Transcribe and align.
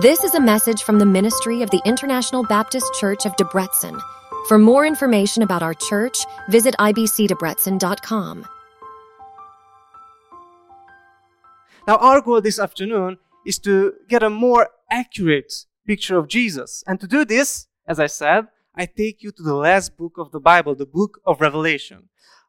This 0.00 0.24
is 0.24 0.34
a 0.34 0.40
message 0.40 0.82
from 0.82 0.98
the 0.98 1.06
ministry 1.06 1.62
of 1.62 1.70
the 1.70 1.80
International 1.84 2.42
Baptist 2.42 2.92
Church 2.94 3.26
of 3.26 3.36
Debrecen. 3.36 4.02
For 4.48 4.58
more 4.58 4.84
information 4.84 5.44
about 5.44 5.62
our 5.62 5.72
church, 5.72 6.18
visit 6.48 6.74
ibcdebrecen.com. 6.80 8.44
Now, 11.86 11.96
our 11.98 12.20
goal 12.20 12.40
this 12.40 12.58
afternoon 12.58 13.18
is 13.46 13.60
to 13.60 13.92
get 14.08 14.24
a 14.24 14.30
more 14.30 14.70
accurate 14.90 15.54
picture 15.86 16.18
of 16.18 16.26
Jesus. 16.26 16.82
And 16.88 16.98
to 16.98 17.06
do 17.06 17.24
this, 17.24 17.68
as 17.86 18.00
I 18.00 18.06
said, 18.06 18.48
I 18.74 18.86
take 18.86 19.22
you 19.22 19.30
to 19.30 19.42
the 19.44 19.54
last 19.54 19.96
book 19.96 20.14
of 20.18 20.32
the 20.32 20.40
Bible, 20.40 20.74
the 20.74 20.86
book 20.86 21.20
of 21.24 21.40
Revelation. 21.40 22.08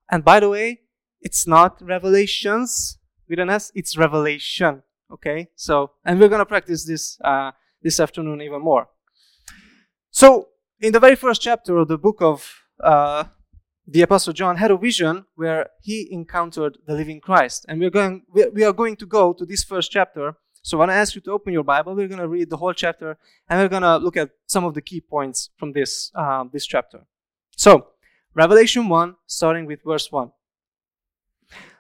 And 0.10 0.26
by 0.26 0.40
the 0.40 0.50
way, 0.50 0.82
it's 1.22 1.46
not 1.46 1.80
Revelations 1.80 2.98
with 3.30 3.38
an 3.38 3.52
S, 3.52 3.72
it's 3.76 3.96
Revelation. 3.96 4.82
Okay? 5.12 5.50
So, 5.56 5.92
and 6.04 6.20
we're 6.20 6.30
going 6.30 6.40
to 6.40 6.46
practice 6.46 6.86
this 6.86 7.20
uh, 7.24 7.52
this 7.82 8.00
afternoon 8.00 8.42
even 8.42 8.62
more. 8.62 8.88
So, 10.12 10.50
in 10.80 10.92
the 10.94 11.00
very 11.00 11.16
first 11.16 11.42
chapter 11.42 11.78
of 11.78 11.88
the 11.88 11.98
book 11.98 12.22
of 12.22 12.66
uh, 12.84 13.26
the 13.88 14.02
Apostle 14.02 14.34
John 14.34 14.58
had 14.58 14.72
a 14.72 14.78
vision 14.78 15.26
where 15.36 15.70
he 15.82 16.08
encountered 16.12 16.78
the 16.88 16.94
living 16.94 17.22
Christ. 17.22 17.66
And 17.68 17.80
we're 17.80 17.92
going, 17.92 18.24
we 18.34 18.64
are 18.64 18.74
going 18.74 18.96
to 18.98 19.06
go 19.06 19.34
to 19.34 19.46
this 19.46 19.64
first 19.64 19.92
chapter. 19.92 20.36
So 20.64 20.78
when 20.78 20.90
I 20.90 20.96
ask 20.96 21.14
you 21.14 21.22
to 21.22 21.32
open 21.32 21.54
your 21.54 21.64
Bible, 21.64 21.94
we're 21.94 22.08
going 22.08 22.20
to 22.20 22.28
read 22.28 22.50
the 22.50 22.58
whole 22.58 22.74
chapter 22.74 23.18
and 23.48 23.60
we're 23.60 23.70
going 23.70 23.84
to 23.84 23.98
look 23.98 24.18
at 24.18 24.32
some 24.48 24.66
of 24.66 24.74
the 24.74 24.82
key 24.82 25.02
points 25.02 25.52
from 25.58 25.74
this, 25.74 26.12
uh, 26.16 26.46
this 26.52 26.66
chapter. 26.66 27.06
So, 27.56 27.88
Revelation 28.34 28.90
1, 28.90 29.16
starting 29.28 29.66
with 29.66 29.82
verse 29.86 30.12
1. 30.12 30.32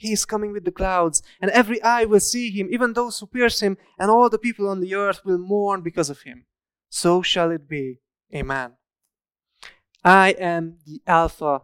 he 0.00 0.12
is 0.12 0.24
coming 0.24 0.50
with 0.50 0.64
the 0.64 0.72
clouds, 0.72 1.22
and 1.42 1.50
every 1.50 1.80
eye 1.82 2.06
will 2.06 2.20
see 2.20 2.50
him, 2.50 2.68
even 2.70 2.94
those 2.94 3.18
who 3.18 3.26
pierce 3.26 3.60
him, 3.60 3.76
and 3.98 4.10
all 4.10 4.30
the 4.30 4.38
people 4.38 4.66
on 4.66 4.80
the 4.80 4.94
earth 4.94 5.20
will 5.26 5.36
mourn 5.36 5.82
because 5.82 6.08
of 6.08 6.22
him. 6.22 6.46
So 6.88 7.20
shall 7.20 7.50
it 7.50 7.68
be. 7.68 8.00
Amen. 8.34 8.72
I 10.02 10.30
am 10.30 10.78
the 10.86 11.02
Alpha 11.06 11.60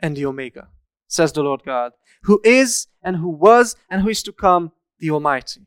and 0.00 0.16
the 0.16 0.26
Omega, 0.26 0.66
says 1.06 1.32
the 1.32 1.44
Lord 1.44 1.62
God, 1.64 1.92
who 2.24 2.40
is 2.42 2.88
and 3.04 3.18
who 3.18 3.28
was 3.28 3.76
and 3.88 4.02
who 4.02 4.08
is 4.08 4.24
to 4.24 4.32
come, 4.32 4.72
the 4.98 5.12
Almighty. 5.12 5.60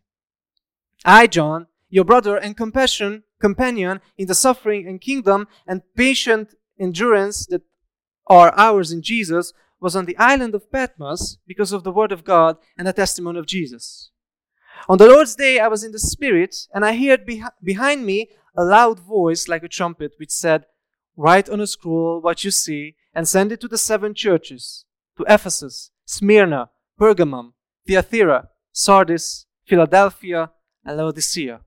I, 1.05 1.25
John, 1.27 1.67
your 1.87 2.03
brother 2.03 2.35
and 2.35 2.57
compassion, 2.57 3.23
companion 3.39 4.01
in 4.17 4.27
the 4.27 4.35
suffering 4.35 4.89
and 4.89 4.99
kingdom 4.99 5.47
and 5.65 5.83
patient 5.95 6.53
endurance 6.77 7.45
that 7.45 7.61
are 8.27 8.53
ours 8.57 8.91
in 8.91 9.01
Jesus, 9.01 9.53
was 9.81 9.95
on 9.95 10.05
the 10.05 10.17
island 10.17 10.55
of 10.55 10.71
Patmos 10.71 11.37
because 11.47 11.71
of 11.71 11.83
the 11.83 11.91
word 11.91 12.11
of 12.11 12.23
God 12.23 12.57
and 12.77 12.87
the 12.87 12.93
testimony 12.93 13.39
of 13.39 13.45
Jesus. 13.45 14.11
On 14.87 14.97
the 14.97 15.07
Lord's 15.07 15.35
day, 15.35 15.59
I 15.59 15.67
was 15.67 15.83
in 15.83 15.91
the 15.91 15.99
Spirit, 15.99 16.55
and 16.73 16.85
I 16.85 16.95
heard 16.95 17.27
beh- 17.27 17.51
behind 17.63 18.05
me 18.05 18.29
a 18.57 18.63
loud 18.63 18.99
voice 18.99 19.47
like 19.47 19.63
a 19.63 19.67
trumpet, 19.67 20.13
which 20.17 20.31
said, 20.31 20.65
Write 21.17 21.49
on 21.49 21.59
a 21.59 21.67
scroll 21.67 22.21
what 22.21 22.43
you 22.43 22.51
see 22.51 22.95
and 23.13 23.27
send 23.27 23.51
it 23.51 23.59
to 23.61 23.67
the 23.67 23.77
seven 23.77 24.13
churches 24.13 24.85
to 25.17 25.25
Ephesus, 25.27 25.91
Smyrna, 26.05 26.69
Pergamum, 26.99 27.53
Thyatira, 27.85 28.49
Sardis, 28.71 29.45
Philadelphia, 29.67 30.51
and 30.85 30.97
Laodicea. 30.97 31.61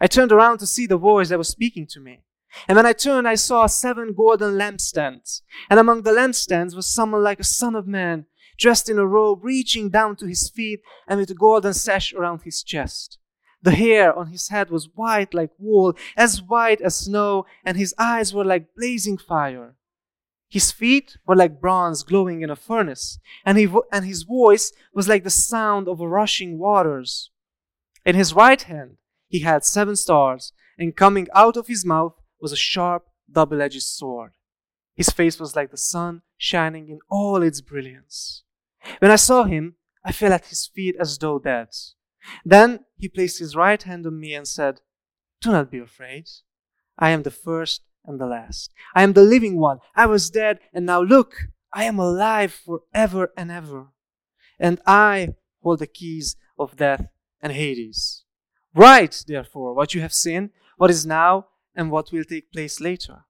I 0.00 0.06
turned 0.06 0.32
around 0.32 0.58
to 0.58 0.66
see 0.66 0.86
the 0.86 0.96
voice 0.96 1.30
that 1.30 1.38
was 1.38 1.48
speaking 1.48 1.86
to 1.88 2.00
me. 2.00 2.20
And 2.68 2.76
when 2.76 2.86
I 2.86 2.92
turned, 2.92 3.26
I 3.26 3.34
saw 3.34 3.66
seven 3.66 4.14
golden 4.14 4.52
lampstands. 4.52 5.42
And 5.70 5.80
among 5.80 6.02
the 6.02 6.12
lampstands 6.12 6.74
was 6.74 6.86
someone 6.86 7.22
like 7.22 7.40
a 7.40 7.44
son 7.44 7.74
of 7.74 7.86
man, 7.86 8.26
dressed 8.58 8.88
in 8.88 8.98
a 8.98 9.06
robe 9.06 9.40
reaching 9.42 9.90
down 9.90 10.16
to 10.16 10.26
his 10.26 10.48
feet 10.48 10.80
and 11.08 11.18
with 11.18 11.30
a 11.30 11.34
golden 11.34 11.74
sash 11.74 12.12
around 12.12 12.42
his 12.42 12.62
chest. 12.62 13.18
The 13.62 13.70
hair 13.70 14.16
on 14.16 14.28
his 14.28 14.48
head 14.48 14.70
was 14.70 14.88
white 14.94 15.32
like 15.32 15.50
wool, 15.58 15.94
as 16.16 16.42
white 16.42 16.80
as 16.80 16.96
snow, 16.96 17.46
and 17.64 17.76
his 17.76 17.94
eyes 17.96 18.34
were 18.34 18.44
like 18.44 18.74
blazing 18.76 19.18
fire. 19.18 19.76
His 20.48 20.72
feet 20.72 21.16
were 21.26 21.36
like 21.36 21.60
bronze 21.60 22.02
glowing 22.02 22.42
in 22.42 22.50
a 22.50 22.56
furnace, 22.56 23.18
and, 23.46 23.56
he 23.56 23.66
vo- 23.66 23.84
and 23.92 24.04
his 24.04 24.24
voice 24.24 24.72
was 24.92 25.08
like 25.08 25.24
the 25.24 25.30
sound 25.30 25.88
of 25.88 26.00
rushing 26.00 26.58
waters. 26.58 27.30
In 28.04 28.16
his 28.16 28.34
right 28.34 28.60
hand 28.60 28.96
he 29.28 29.38
had 29.38 29.64
seven 29.64 29.96
stars, 29.96 30.52
and 30.76 30.96
coming 30.96 31.28
out 31.32 31.56
of 31.56 31.68
his 31.68 31.86
mouth 31.86 32.14
was 32.42 32.52
a 32.52 32.56
sharp, 32.56 33.04
double 33.30 33.62
edged 33.62 33.82
sword. 33.82 34.32
His 34.94 35.08
face 35.08 35.40
was 35.40 35.56
like 35.56 35.70
the 35.70 35.76
sun 35.76 36.22
shining 36.36 36.88
in 36.88 36.98
all 37.08 37.42
its 37.42 37.60
brilliance. 37.60 38.42
When 38.98 39.10
I 39.10 39.16
saw 39.16 39.44
him, 39.44 39.76
I 40.04 40.12
fell 40.12 40.32
at 40.32 40.46
his 40.46 40.66
feet 40.66 40.96
as 41.00 41.16
though 41.16 41.38
dead. 41.38 41.68
Then 42.44 42.80
he 42.96 43.08
placed 43.08 43.38
his 43.38 43.56
right 43.56 43.82
hand 43.82 44.06
on 44.06 44.18
me 44.20 44.34
and 44.34 44.46
said, 44.46 44.80
Do 45.40 45.52
not 45.52 45.70
be 45.70 45.78
afraid. 45.78 46.28
I 46.98 47.10
am 47.10 47.22
the 47.22 47.30
first 47.30 47.82
and 48.04 48.20
the 48.20 48.26
last. 48.26 48.72
I 48.94 49.02
am 49.02 49.12
the 49.12 49.22
living 49.22 49.58
one. 49.58 49.78
I 49.94 50.06
was 50.06 50.30
dead, 50.30 50.58
and 50.72 50.84
now 50.84 51.00
look, 51.00 51.34
I 51.72 51.84
am 51.84 51.98
alive 51.98 52.52
forever 52.52 53.32
and 53.36 53.50
ever. 53.50 53.86
And 54.58 54.80
I 54.86 55.34
hold 55.62 55.78
the 55.78 55.86
keys 55.86 56.36
of 56.58 56.76
death 56.76 57.06
and 57.40 57.52
Hades. 57.52 58.24
Write, 58.74 59.24
therefore, 59.26 59.74
what 59.74 59.94
you 59.94 60.00
have 60.00 60.14
seen, 60.14 60.50
what 60.76 60.90
is 60.90 61.06
now, 61.06 61.46
and 61.74 61.90
what 61.90 62.12
will 62.12 62.24
take 62.24 62.52
place 62.52 62.80
later. 62.80 63.24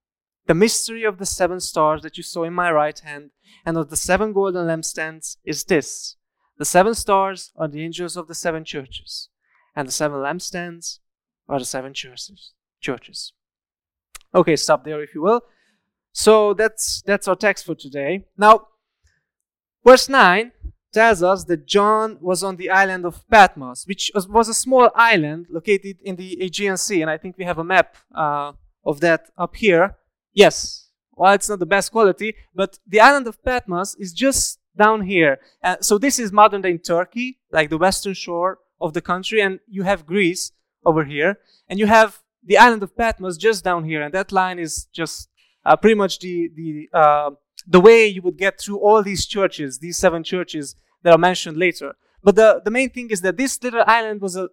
The 0.47 0.55
mystery 0.55 1.05
of 1.05 1.19
the 1.19 1.27
seven 1.27 1.61
stars 1.61 2.03
that 2.03 2.17
you 2.17 2.23
saw 2.23 2.45
in 2.45 2.53
my 2.53 2.71
right 2.71 2.99
hand 2.99 3.31
and 3.65 3.77
of 3.77 3.91
the 3.91 3.97
seven 3.97 4.33
golden 4.33 4.67
lampstands 4.67 5.37
is 5.45 5.65
this. 5.65 6.17
The 6.59 6.65
seven 6.65 6.95
stars 6.95 7.53
are 7.57 7.69
the 7.69 7.83
angels 7.83 8.17
of 8.17 8.29
the 8.29 8.35
seven 8.35 8.65
churches, 8.65 9.29
and 9.75 9.89
the 9.89 9.93
seven 9.93 10.19
lampstands 10.19 10.99
are 11.49 11.59
the 11.59 11.65
seven 11.65 11.95
churches. 11.95 12.53
churches. 12.81 13.33
Okay, 14.35 14.57
stop 14.57 14.85
there 14.85 15.03
if 15.03 15.15
you 15.15 15.23
will. 15.23 15.43
So 16.13 16.55
that's 16.55 17.03
that's 17.03 17.29
our 17.29 17.37
text 17.37 17.65
for 17.65 17.75
today. 17.75 18.27
Now, 18.37 18.69
verse 19.85 20.09
9 20.09 20.53
tells 20.93 21.23
us 21.23 21.45
that 21.45 21.67
John 21.67 22.19
was 22.21 22.43
on 22.43 22.57
the 22.57 22.71
island 22.71 23.05
of 23.05 23.27
Patmos, 23.29 23.87
which 23.87 24.11
was, 24.15 24.49
a 24.49 24.55
small 24.55 24.91
island 24.95 25.47
located 25.51 25.99
in 26.03 26.17
the 26.17 26.43
Aegean 26.43 26.77
Sea, 26.77 27.03
and 27.03 27.11
I 27.11 27.19
think 27.19 27.37
we 27.39 27.45
have 27.45 27.59
a 27.59 27.65
map 27.65 27.97
uh, 28.15 28.53
of 28.85 29.01
that 29.01 29.31
up 29.39 29.57
here. 29.57 29.97
Yes, 30.33 30.89
well, 31.15 31.33
it's 31.33 31.49
not 31.49 31.59
the 31.59 31.67
best 31.67 31.93
quality, 31.93 32.35
but 32.55 32.79
the 32.87 33.01
island 33.01 33.27
of 33.27 33.43
Patmos 33.45 33.95
is 33.99 34.13
just 34.13 34.59
down 34.77 35.03
here. 35.03 35.39
Uh, 35.63 35.77
so 35.81 35.99
this 35.99 36.19
is 36.19 36.33
modern 36.33 36.63
day 36.63 36.77
Turkey, 36.79 37.39
like 37.51 37.71
the 37.71 37.79
western 37.79 38.15
shore 38.15 38.59
of 38.81 38.93
the 38.93 39.01
country, 39.01 39.41
and 39.41 39.61
you 39.67 39.83
have 39.83 40.07
Greece 40.07 40.53
over 40.85 41.05
here, 41.05 41.39
and 41.69 41.79
you 41.79 41.87
have 41.87 42.21
the 42.45 42.59
island 42.59 42.83
of 42.83 42.97
Patmos 42.97 43.37
just 43.37 43.63
down 43.65 43.85
here, 43.85 44.03
and 44.03 44.13
that 44.15 44.33
line 44.33 44.59
is 44.59 44.87
just 44.93 45.29
uh, 45.65 45.77
pretty 45.77 45.95
much 45.95 46.19
the 46.19 46.51
the 46.57 46.89
uh, 46.93 47.31
the 47.67 47.81
way 47.81 48.07
you 48.07 48.23
would 48.23 48.39
get 48.39 48.61
through 48.61 48.79
all 48.79 49.03
these 49.03 49.27
churches, 49.27 49.79
these 49.79 49.99
seven 49.99 50.25
churches 50.25 50.77
that 51.03 51.13
are 51.13 51.19
mentioned 51.19 51.57
later. 51.57 51.95
But 52.23 52.37
the 52.37 52.61
the 52.65 52.71
main 52.71 52.91
thing 52.91 53.11
is 53.11 53.21
that 53.23 53.37
this 53.37 53.63
little 53.63 53.85
island 53.87 54.21
was 54.21 54.37
a 54.37 54.49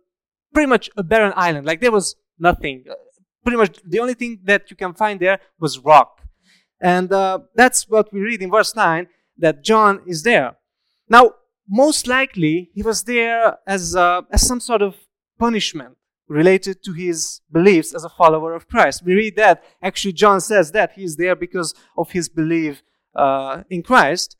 pretty 0.54 0.68
much 0.68 0.90
a 0.98 1.04
barren 1.04 1.34
island. 1.36 1.66
Like 1.66 1.82
there 1.82 1.92
was 1.92 2.16
nothing. 2.38 2.86
Uh, 2.90 2.96
pretty 3.44 3.58
much 3.58 3.80
the 3.86 4.00
only 4.00 4.14
thing 4.14 4.40
that 4.44 4.70
you 4.70 4.76
can 4.76 4.94
find 4.94 5.20
there 5.20 5.40
was 5.60 5.80
rock, 5.80 6.22
and 6.82 7.12
uh, 7.12 7.40
that's 7.56 7.88
what 7.88 8.12
we 8.14 8.20
read 8.20 8.42
in 8.42 8.52
verse 8.52 8.76
nine 8.76 9.08
that 9.38 9.64
John 9.64 10.02
is 10.06 10.24
there. 10.24 10.58
Now, 11.08 11.34
most 11.68 12.08
likely 12.08 12.70
he 12.74 12.82
was 12.82 13.04
there 13.04 13.58
as 13.68 13.96
uh, 13.96 14.22
as 14.32 14.46
some 14.48 14.60
sort 14.60 14.82
of 14.82 14.96
punishment 15.38 15.96
related 16.28 16.84
to 16.84 16.94
his 16.94 17.42
beliefs 17.52 17.94
as 17.94 18.04
a 18.04 18.10
follower 18.10 18.54
of 18.54 18.68
Christ. 18.68 19.04
We 19.04 19.16
read 19.16 19.36
that. 19.38 19.64
Actually, 19.82 20.14
John 20.14 20.40
says 20.42 20.72
that 20.72 20.94
he 20.94 21.04
is 21.04 21.16
there 21.18 21.36
because 21.36 21.74
of 21.98 22.12
his 22.12 22.30
belief 22.30 22.84
uh, 23.16 23.64
in 23.70 23.84
Christ. 23.84 24.36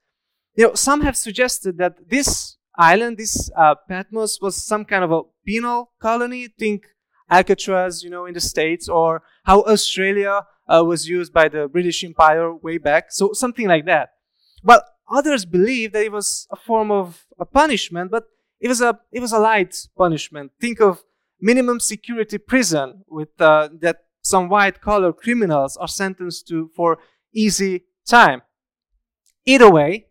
You 0.56 0.68
know, 0.68 0.74
some 0.76 1.02
have 1.02 1.16
suggested 1.16 1.78
that 1.78 2.10
this 2.10 2.58
island, 2.78 3.18
this 3.18 3.50
uh, 3.58 3.76
Patmos, 3.88 4.40
was 4.42 4.56
some 4.56 4.86
kind 4.86 5.04
of 5.04 5.12
a 5.12 5.22
penal 5.46 5.92
colony. 6.02 6.48
Think 6.48 6.86
Alcatraz, 7.30 8.04
you 8.04 8.10
know, 8.10 8.26
in 8.26 8.34
the 8.34 8.42
States, 8.42 8.90
or 8.90 9.24
how 9.44 9.62
Australia 9.64 10.46
uh, 10.68 10.84
was 10.84 11.08
used 11.08 11.34
by 11.34 11.50
the 11.50 11.68
British 11.68 12.04
Empire 12.04 12.54
way 12.56 12.78
back. 12.78 13.12
So 13.12 13.34
something 13.34 13.68
like 13.68 13.86
that. 13.86 14.10
Well, 14.64 14.84
others 15.10 15.46
believe 15.46 15.94
that 15.94 16.04
it 16.04 16.12
was 16.12 16.48
a 16.52 16.56
form 16.56 16.92
of 16.92 17.26
a 17.40 17.46
punishment, 17.46 18.12
but 18.12 18.26
it 18.60 18.68
was 18.68 18.82
a 18.82 19.00
it 19.12 19.22
was 19.22 19.32
a 19.32 19.40
light 19.40 19.76
punishment. 19.98 20.52
Think 20.60 20.82
of 20.82 21.04
minimum 21.40 21.80
security 21.80 22.38
prison 22.38 23.04
with 23.08 23.30
uh, 23.40 23.70
that 23.82 23.98
some 24.22 24.50
white 24.50 24.82
collar 24.82 25.14
criminals 25.14 25.78
are 25.78 25.88
sentenced 25.88 26.48
to 26.50 26.70
for 26.76 26.98
easy 27.34 27.86
time. 28.08 28.42
Either 29.50 29.72
way, 29.72 30.06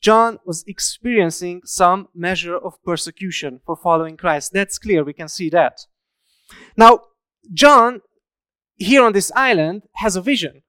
John 0.00 0.38
was 0.46 0.62
experiencing 0.68 1.62
some 1.64 2.06
measure 2.14 2.56
of 2.56 2.80
persecution 2.84 3.58
for 3.66 3.74
following 3.74 4.16
Christ. 4.16 4.52
That's 4.52 4.78
clear. 4.78 5.02
We 5.02 5.12
can 5.12 5.26
see 5.26 5.50
that. 5.50 5.80
Now, 6.76 7.00
John, 7.52 8.00
here 8.76 9.02
on 9.02 9.12
this 9.12 9.32
island, 9.34 9.82
has 9.94 10.14
a 10.14 10.20
vision. 10.20 10.62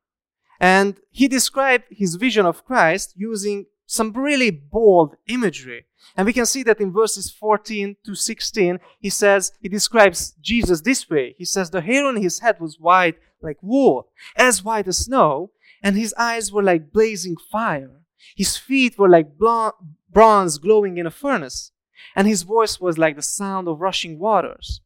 And 0.60 1.00
he 1.12 1.28
described 1.28 1.84
his 1.92 2.16
vision 2.16 2.48
of 2.48 2.66
Christ 2.66 3.14
using 3.16 3.68
some 3.86 4.14
really 4.14 4.50
bold 4.50 5.16
imagery. 5.28 5.86
And 6.16 6.25
we 6.25 6.34
can 6.34 6.48
see 6.48 6.64
that 6.64 6.81
in 6.81 6.92
verses 6.92 7.30
14 7.30 7.98
to 8.04 8.16
16, 8.16 8.80
he 9.00 9.12
says, 9.12 9.52
he 9.62 9.69
describes 9.69 10.34
Jesus 10.42 10.81
this 10.81 11.08
way. 11.08 11.36
He 11.38 11.46
says, 11.46 11.69
the 11.69 11.81
hair 11.81 12.04
on 12.08 12.16
his 12.16 12.40
head 12.40 12.60
was 12.60 12.80
white 12.80 13.19
like 13.44 13.62
wool, 13.62 14.08
as 14.36 14.64
white 14.64 14.88
as 14.88 15.06
snow, 15.06 15.52
and 15.84 15.96
his 15.96 16.16
eyes 16.18 16.52
were 16.52 16.64
like 16.64 16.92
blazing 16.92 17.36
fire. 17.52 18.02
His 18.36 18.58
feet 18.58 18.98
were 18.98 19.10
like 19.10 19.38
bronze 19.38 20.58
glowing 20.58 20.98
in 20.98 21.06
a 21.06 21.12
furnace, 21.12 21.72
and 22.16 22.28
his 22.28 22.44
voice 22.44 22.80
was 22.80 22.98
like 22.98 23.16
the 23.16 23.22
sound 23.22 23.68
of 23.68 23.81
rushing 23.81 24.19
waters. 24.19 24.81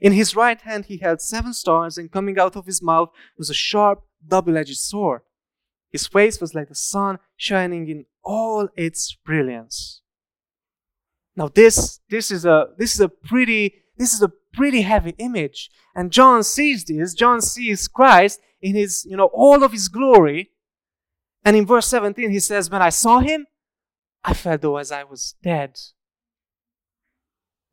In 0.00 0.12
his 0.12 0.36
right 0.36 0.60
hand 0.60 0.86
he 0.86 0.98
held 0.98 1.20
seven 1.20 1.52
stars, 1.52 1.98
and 1.98 2.10
coming 2.10 2.38
out 2.38 2.56
of 2.56 2.66
his 2.66 2.82
mouth 2.82 3.10
was 3.36 3.50
a 3.50 3.54
sharp, 3.54 4.02
double 4.26 4.56
edged 4.56 4.76
sword. 4.76 5.22
His 5.90 6.06
face 6.06 6.40
was 6.40 6.54
like 6.54 6.68
the 6.68 6.74
sun 6.74 7.18
shining 7.36 7.88
in 7.88 8.04
all 8.22 8.68
its 8.76 9.16
brilliance. 9.24 10.02
Now 11.34 11.48
this 11.48 12.00
this 12.10 12.30
is 12.30 12.44
a 12.44 12.66
this 12.76 12.94
is 12.94 13.00
a 13.00 13.08
pretty 13.08 13.74
this 13.96 14.12
is 14.14 14.22
a 14.22 14.32
pretty 14.52 14.82
heavy 14.82 15.14
image. 15.18 15.70
And 15.94 16.10
John 16.10 16.42
sees 16.42 16.84
this. 16.84 17.14
John 17.14 17.40
sees 17.40 17.88
Christ 17.88 18.40
in 18.60 18.74
his, 18.74 19.06
you 19.08 19.16
know, 19.16 19.30
all 19.32 19.62
of 19.62 19.72
his 19.72 19.88
glory. 19.88 20.50
And 21.44 21.56
in 21.56 21.66
verse 21.66 21.86
17 21.86 22.30
he 22.30 22.40
says, 22.40 22.70
When 22.70 22.82
I 22.82 22.90
saw 22.90 23.20
him, 23.20 23.46
I 24.24 24.34
felt 24.34 24.64
as 24.78 24.92
I 24.92 25.04
was 25.04 25.34
dead. 25.42 25.78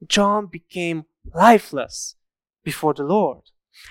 John 0.08 0.48
became 0.48 1.06
lifeless 1.34 2.16
before 2.64 2.94
the 2.94 3.04
Lord. 3.04 3.42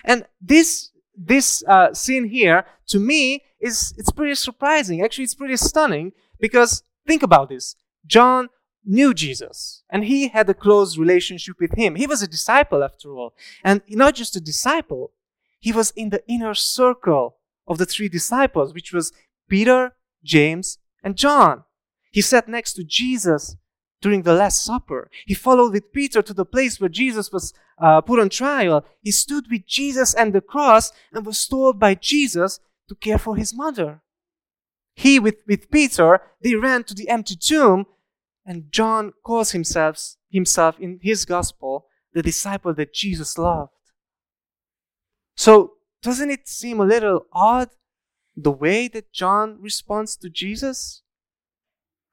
And 0.04 0.26
this 0.40 0.90
this 1.16 1.62
uh, 1.68 1.94
scene 1.94 2.24
here, 2.24 2.66
to 2.88 2.98
me, 2.98 3.42
is 3.60 3.94
it's 3.96 4.10
pretty 4.10 4.34
surprising. 4.34 5.00
Actually, 5.00 5.24
it's 5.24 5.34
pretty 5.34 5.56
stunning 5.56 6.12
because 6.40 6.82
think 7.06 7.22
about 7.22 7.48
this. 7.48 7.76
John 8.06 8.48
knew 8.84 9.14
Jesus 9.14 9.82
and 9.90 10.04
he 10.04 10.28
had 10.28 10.48
a 10.50 10.54
close 10.54 10.98
relationship 10.98 11.56
with 11.60 11.72
him. 11.74 11.94
He 11.94 12.06
was 12.06 12.22
a 12.22 12.28
disciple 12.28 12.82
after 12.82 13.14
all. 13.14 13.34
And 13.62 13.80
not 13.88 14.14
just 14.14 14.36
a 14.36 14.40
disciple, 14.40 15.12
he 15.60 15.72
was 15.72 15.92
in 15.92 16.10
the 16.10 16.22
inner 16.28 16.54
circle 16.54 17.36
of 17.66 17.78
the 17.78 17.86
three 17.86 18.08
disciples, 18.08 18.74
which 18.74 18.92
was 18.92 19.12
Peter, 19.48 19.92
James, 20.22 20.78
and 21.02 21.16
John. 21.16 21.64
He 22.10 22.20
sat 22.20 22.48
next 22.48 22.74
to 22.74 22.84
Jesus 22.84 23.56
during 24.00 24.22
the 24.22 24.34
Last 24.34 24.64
Supper. 24.64 25.10
He 25.26 25.34
followed 25.34 25.72
with 25.72 25.92
Peter 25.92 26.22
to 26.22 26.34
the 26.34 26.44
place 26.44 26.78
where 26.78 26.88
Jesus 26.88 27.32
was 27.32 27.52
uh, 27.78 28.00
put 28.00 28.20
on 28.20 28.28
trial. 28.28 28.84
He 29.00 29.10
stood 29.10 29.46
with 29.50 29.66
Jesus 29.66 30.14
and 30.14 30.32
the 30.32 30.40
cross 30.40 30.92
and 31.12 31.24
was 31.26 31.46
told 31.46 31.80
by 31.80 31.94
Jesus 31.94 32.60
to 32.88 32.94
care 32.94 33.18
for 33.18 33.36
his 33.36 33.54
mother. 33.54 34.02
He, 34.94 35.18
with, 35.18 35.36
with 35.48 35.70
Peter, 35.70 36.20
they 36.42 36.54
ran 36.54 36.84
to 36.84 36.94
the 36.94 37.08
empty 37.08 37.34
tomb, 37.34 37.86
and 38.46 38.70
John 38.70 39.12
calls 39.24 39.50
himself, 39.50 40.16
himself 40.30 40.78
in 40.78 41.00
his 41.02 41.24
gospel 41.24 41.86
the 42.12 42.22
disciple 42.22 42.74
that 42.74 42.94
Jesus 42.94 43.36
loved. 43.36 43.72
So, 45.36 45.72
doesn't 46.02 46.30
it 46.30 46.46
seem 46.46 46.78
a 46.78 46.84
little 46.84 47.26
odd 47.32 47.70
the 48.36 48.52
way 48.52 48.88
that 48.88 49.12
John 49.12 49.58
responds 49.60 50.16
to 50.16 50.28
Jesus? 50.28 51.02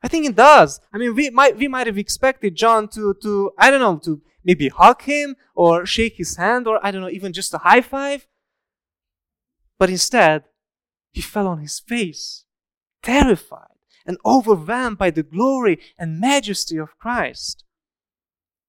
I 0.03 0.07
think 0.07 0.25
it 0.25 0.35
does. 0.35 0.79
I 0.93 0.97
mean, 0.97 1.15
we 1.15 1.29
might 1.29 1.57
we 1.57 1.67
might 1.67 1.87
have 1.87 1.97
expected 1.97 2.55
John 2.55 2.87
to 2.89 3.15
to 3.21 3.51
I 3.57 3.69
don't 3.69 3.79
know 3.79 3.99
to 3.99 4.21
maybe 4.43 4.69
hug 4.69 5.03
him 5.03 5.35
or 5.55 5.85
shake 5.85 6.15
his 6.17 6.37
hand 6.37 6.67
or 6.67 6.83
I 6.83 6.91
don't 6.91 7.01
know 7.01 7.09
even 7.09 7.33
just 7.33 7.53
a 7.53 7.59
high 7.59 7.81
five. 7.81 8.27
But 9.77 9.89
instead, 9.89 10.43
he 11.11 11.21
fell 11.21 11.47
on 11.47 11.59
his 11.59 11.79
face, 11.79 12.45
terrified 13.01 13.71
and 14.05 14.17
overwhelmed 14.25 14.97
by 14.97 15.11
the 15.11 15.23
glory 15.23 15.79
and 15.97 16.19
majesty 16.19 16.77
of 16.77 16.97
Christ. 16.99 17.63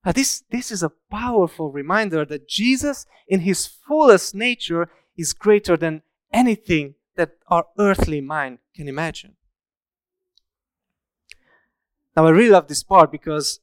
Now, 0.05 0.12
this, 0.12 0.43
this 0.50 0.70
is 0.70 0.82
a 0.82 0.93
powerful 1.10 1.70
reminder 1.70 2.25
that 2.25 2.48
Jesus, 2.48 3.06
in 3.28 3.40
his 3.40 3.66
fullest 3.66 4.34
nature, 4.34 4.90
is 5.16 5.32
greater 5.32 5.76
than 5.76 6.02
anything 6.32 6.94
that 7.16 7.32
our 7.48 7.66
earthly 7.78 8.20
mind 8.20 8.58
can 8.74 8.88
imagine. 8.88 9.36
Now, 12.16 12.26
I 12.26 12.30
really 12.30 12.50
love 12.50 12.68
this 12.68 12.82
part 12.82 13.10
because 13.10 13.60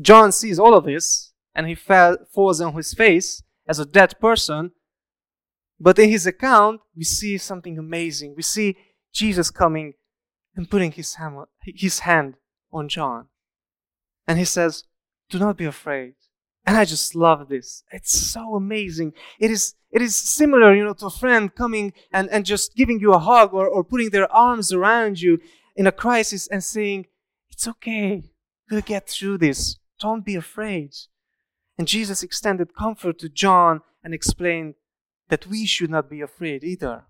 John 0.00 0.32
sees 0.32 0.58
all 0.58 0.74
of 0.74 0.84
this 0.84 1.32
and 1.54 1.66
he 1.66 1.74
fell, 1.74 2.18
falls 2.32 2.60
on 2.60 2.74
his 2.74 2.92
face 2.92 3.42
as 3.66 3.78
a 3.78 3.86
dead 3.86 4.18
person 4.20 4.72
but 5.84 5.98
in 5.98 6.08
his 6.08 6.26
account, 6.26 6.80
we 6.96 7.04
see 7.04 7.38
something 7.38 7.78
amazing. 7.78 8.34
We 8.36 8.42
see 8.42 8.76
Jesus 9.12 9.50
coming 9.50 9.94
and 10.56 10.70
putting 10.70 10.92
his 10.92 11.14
hand, 11.14 11.36
his 11.62 12.00
hand 12.00 12.34
on 12.72 12.88
John. 12.88 13.26
And 14.26 14.38
he 14.38 14.44
says, 14.44 14.84
Do 15.28 15.38
not 15.38 15.56
be 15.56 15.64
afraid. 15.64 16.14
And 16.66 16.76
I 16.76 16.84
just 16.84 17.14
love 17.14 17.48
this. 17.48 17.84
It's 17.92 18.18
so 18.18 18.54
amazing. 18.54 19.12
It 19.38 19.50
is, 19.50 19.74
it 19.94 20.02
is 20.02 20.16
similar, 20.16 20.74
you 20.74 20.84
know, 20.84 20.92
to 20.94 21.06
a 21.06 21.10
friend 21.10 21.54
coming 21.54 21.92
and, 22.12 22.28
and 22.30 22.44
just 22.44 22.74
giving 22.74 22.98
you 22.98 23.14
a 23.14 23.18
hug 23.20 23.54
or, 23.54 23.68
or 23.68 23.84
putting 23.84 24.10
their 24.10 24.30
arms 24.34 24.72
around 24.72 25.20
you 25.20 25.38
in 25.76 25.86
a 25.86 25.92
crisis 25.92 26.48
and 26.48 26.64
saying, 26.64 27.06
It's 27.48 27.68
okay. 27.68 28.24
We'll 28.68 28.80
get 28.80 29.08
through 29.08 29.38
this. 29.38 29.78
Don't 30.00 30.24
be 30.24 30.34
afraid. 30.34 30.94
And 31.78 31.86
Jesus 31.86 32.24
extended 32.24 32.74
comfort 32.74 33.20
to 33.20 33.28
John 33.28 33.82
and 34.02 34.12
explained 34.12 34.74
that 35.28 35.46
we 35.46 35.64
should 35.64 35.90
not 35.90 36.10
be 36.10 36.20
afraid 36.20 36.64
either. 36.64 37.04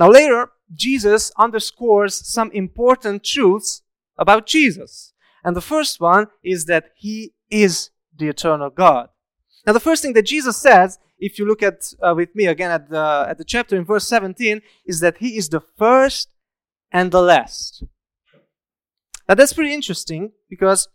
Now, 0.00 0.10
later, 0.10 0.50
Jesus 0.74 1.30
underscores 1.38 2.26
some 2.26 2.50
important 2.50 3.22
truths 3.22 3.82
about 4.18 4.46
Jesus. 4.46 5.12
And 5.44 5.54
the 5.54 5.60
first 5.60 6.00
one 6.00 6.26
is 6.42 6.64
that 6.64 6.90
he 6.96 7.34
is 7.50 7.90
the 8.16 8.28
eternal 8.28 8.70
God. 8.70 9.10
Now, 9.64 9.72
the 9.72 9.80
first 9.80 10.02
thing 10.02 10.12
that 10.14 10.26
Jesus 10.26 10.56
says, 10.56 10.98
if 11.24 11.38
you 11.38 11.46
look 11.46 11.62
at 11.62 11.78
uh, 12.02 12.12
with 12.14 12.34
me 12.34 12.44
again 12.46 12.70
at 12.70 12.90
the, 12.90 13.26
at 13.26 13.38
the 13.38 13.44
chapter 13.44 13.74
in 13.74 13.84
verse 13.84 14.06
17, 14.06 14.60
is 14.84 15.00
that 15.00 15.18
he 15.18 15.38
is 15.38 15.48
the 15.48 15.62
first 15.78 16.28
and 16.92 17.10
the 17.10 17.22
last. 17.22 17.82
Now, 19.26 19.34
that's 19.34 19.54
pretty 19.54 19.72
interesting 19.72 20.32
because 20.50 20.86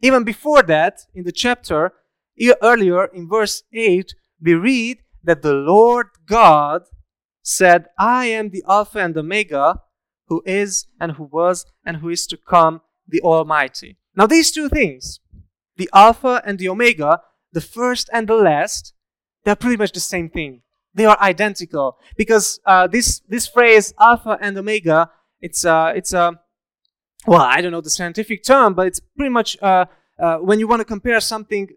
even 0.00 0.24
before 0.24 0.62
that, 0.62 1.00
in 1.14 1.24
the 1.24 1.32
chapter, 1.32 1.92
earlier 2.62 3.04
in 3.06 3.28
verse 3.28 3.62
8, 3.74 4.14
we 4.40 4.54
read 4.54 5.00
that 5.22 5.42
the 5.42 5.52
Lord 5.52 6.06
God 6.24 6.84
said, 7.42 7.88
I 7.98 8.24
am 8.26 8.48
the 8.48 8.64
Alpha 8.66 9.00
and 9.00 9.14
Omega, 9.18 9.82
who 10.28 10.42
is 10.46 10.86
and 10.98 11.12
who 11.12 11.28
was 11.30 11.66
and 11.84 11.98
who 11.98 12.08
is 12.08 12.26
to 12.28 12.38
come, 12.38 12.80
the 13.06 13.20
Almighty. 13.20 13.98
Now, 14.16 14.26
these 14.26 14.50
two 14.50 14.70
things, 14.70 15.20
the 15.76 15.90
Alpha 15.92 16.42
and 16.46 16.58
the 16.58 16.70
Omega, 16.70 17.20
the 17.52 17.60
first 17.60 18.08
and 18.14 18.26
the 18.28 18.36
last, 18.36 18.94
they're 19.48 19.56
pretty 19.56 19.78
much 19.78 19.92
the 19.92 20.00
same 20.00 20.28
thing. 20.28 20.60
They 20.92 21.06
are 21.06 21.18
identical 21.22 21.96
because 22.18 22.60
uh, 22.66 22.86
this 22.86 23.20
this 23.28 23.46
phrase 23.46 23.94
Alpha 23.98 24.36
and 24.42 24.58
Omega, 24.58 25.10
it's 25.40 25.64
uh, 25.64 25.92
it's 25.96 26.12
a 26.12 26.20
uh, 26.20 26.32
well, 27.26 27.40
I 27.40 27.62
don't 27.62 27.72
know 27.72 27.80
the 27.80 27.96
scientific 27.98 28.44
term, 28.44 28.74
but 28.74 28.86
it's 28.86 29.00
pretty 29.16 29.30
much 29.30 29.56
uh, 29.62 29.86
uh, 30.18 30.36
when 30.36 30.58
you 30.58 30.68
want 30.68 30.80
to 30.80 30.84
compare 30.84 31.18
something 31.20 31.68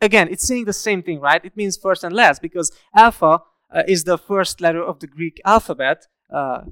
again, 0.00 0.28
it's 0.30 0.46
saying 0.46 0.64
the 0.64 0.72
same 0.72 1.02
thing, 1.02 1.20
right? 1.20 1.44
It 1.44 1.54
means 1.54 1.76
first 1.76 2.02
and 2.02 2.14
last 2.14 2.40
because 2.40 2.72
alpha 2.94 3.40
uh, 3.74 3.82
is 3.86 4.04
the 4.04 4.16
first 4.16 4.62
letter 4.62 4.82
of 4.82 5.00
the 5.00 5.06
Greek 5.06 5.38
alphabet. 5.44 6.06
Uh, 6.32 6.62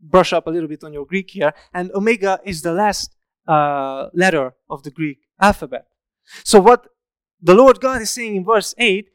brush 0.00 0.32
up 0.32 0.48
a 0.48 0.50
little 0.50 0.68
bit 0.68 0.82
on 0.82 0.92
your 0.92 1.06
Greek 1.06 1.30
here. 1.30 1.52
And 1.72 1.92
omega 1.92 2.40
is 2.44 2.62
the 2.62 2.72
last 2.72 3.14
uh, 3.46 4.08
letter 4.12 4.54
of 4.68 4.82
the 4.82 4.90
Greek 4.90 5.18
alphabet. 5.40 5.86
So 6.44 6.60
what 6.60 6.88
the 7.40 7.54
Lord 7.54 7.80
God 7.80 8.02
is 8.02 8.10
saying 8.10 8.36
in 8.36 8.44
verse 8.44 8.74
8, 8.78 9.08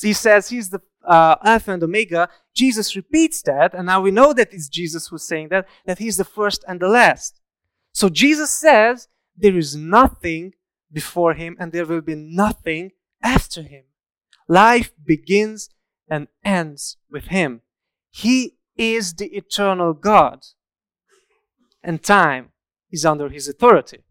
He 0.00 0.12
says 0.12 0.48
He's 0.48 0.70
the 0.70 0.80
uh, 1.06 1.36
Alpha 1.42 1.72
and 1.72 1.82
Omega. 1.82 2.28
Jesus 2.54 2.96
repeats 2.96 3.42
that, 3.42 3.74
and 3.74 3.86
now 3.86 4.00
we 4.00 4.10
know 4.10 4.32
that 4.32 4.52
it's 4.52 4.68
Jesus 4.68 5.08
who's 5.08 5.26
saying 5.26 5.48
that, 5.48 5.66
that 5.86 5.98
He's 5.98 6.16
the 6.16 6.24
first 6.24 6.64
and 6.66 6.80
the 6.80 6.88
last. 6.88 7.40
So 7.92 8.08
Jesus 8.08 8.50
says 8.50 9.08
there 9.36 9.56
is 9.56 9.76
nothing 9.76 10.52
before 10.92 11.34
Him 11.34 11.56
and 11.58 11.72
there 11.72 11.86
will 11.86 12.00
be 12.00 12.14
nothing 12.14 12.92
after 13.22 13.62
Him. 13.62 13.84
Life 14.48 14.92
begins 15.04 15.70
and 16.08 16.28
ends 16.44 16.96
with 17.10 17.26
Him. 17.26 17.62
He 18.10 18.56
is 18.76 19.14
the 19.14 19.26
eternal 19.36 19.92
God, 19.92 20.40
and 21.82 22.02
time 22.02 22.50
is 22.90 23.04
under 23.04 23.28
His 23.28 23.48
authority. 23.48 24.04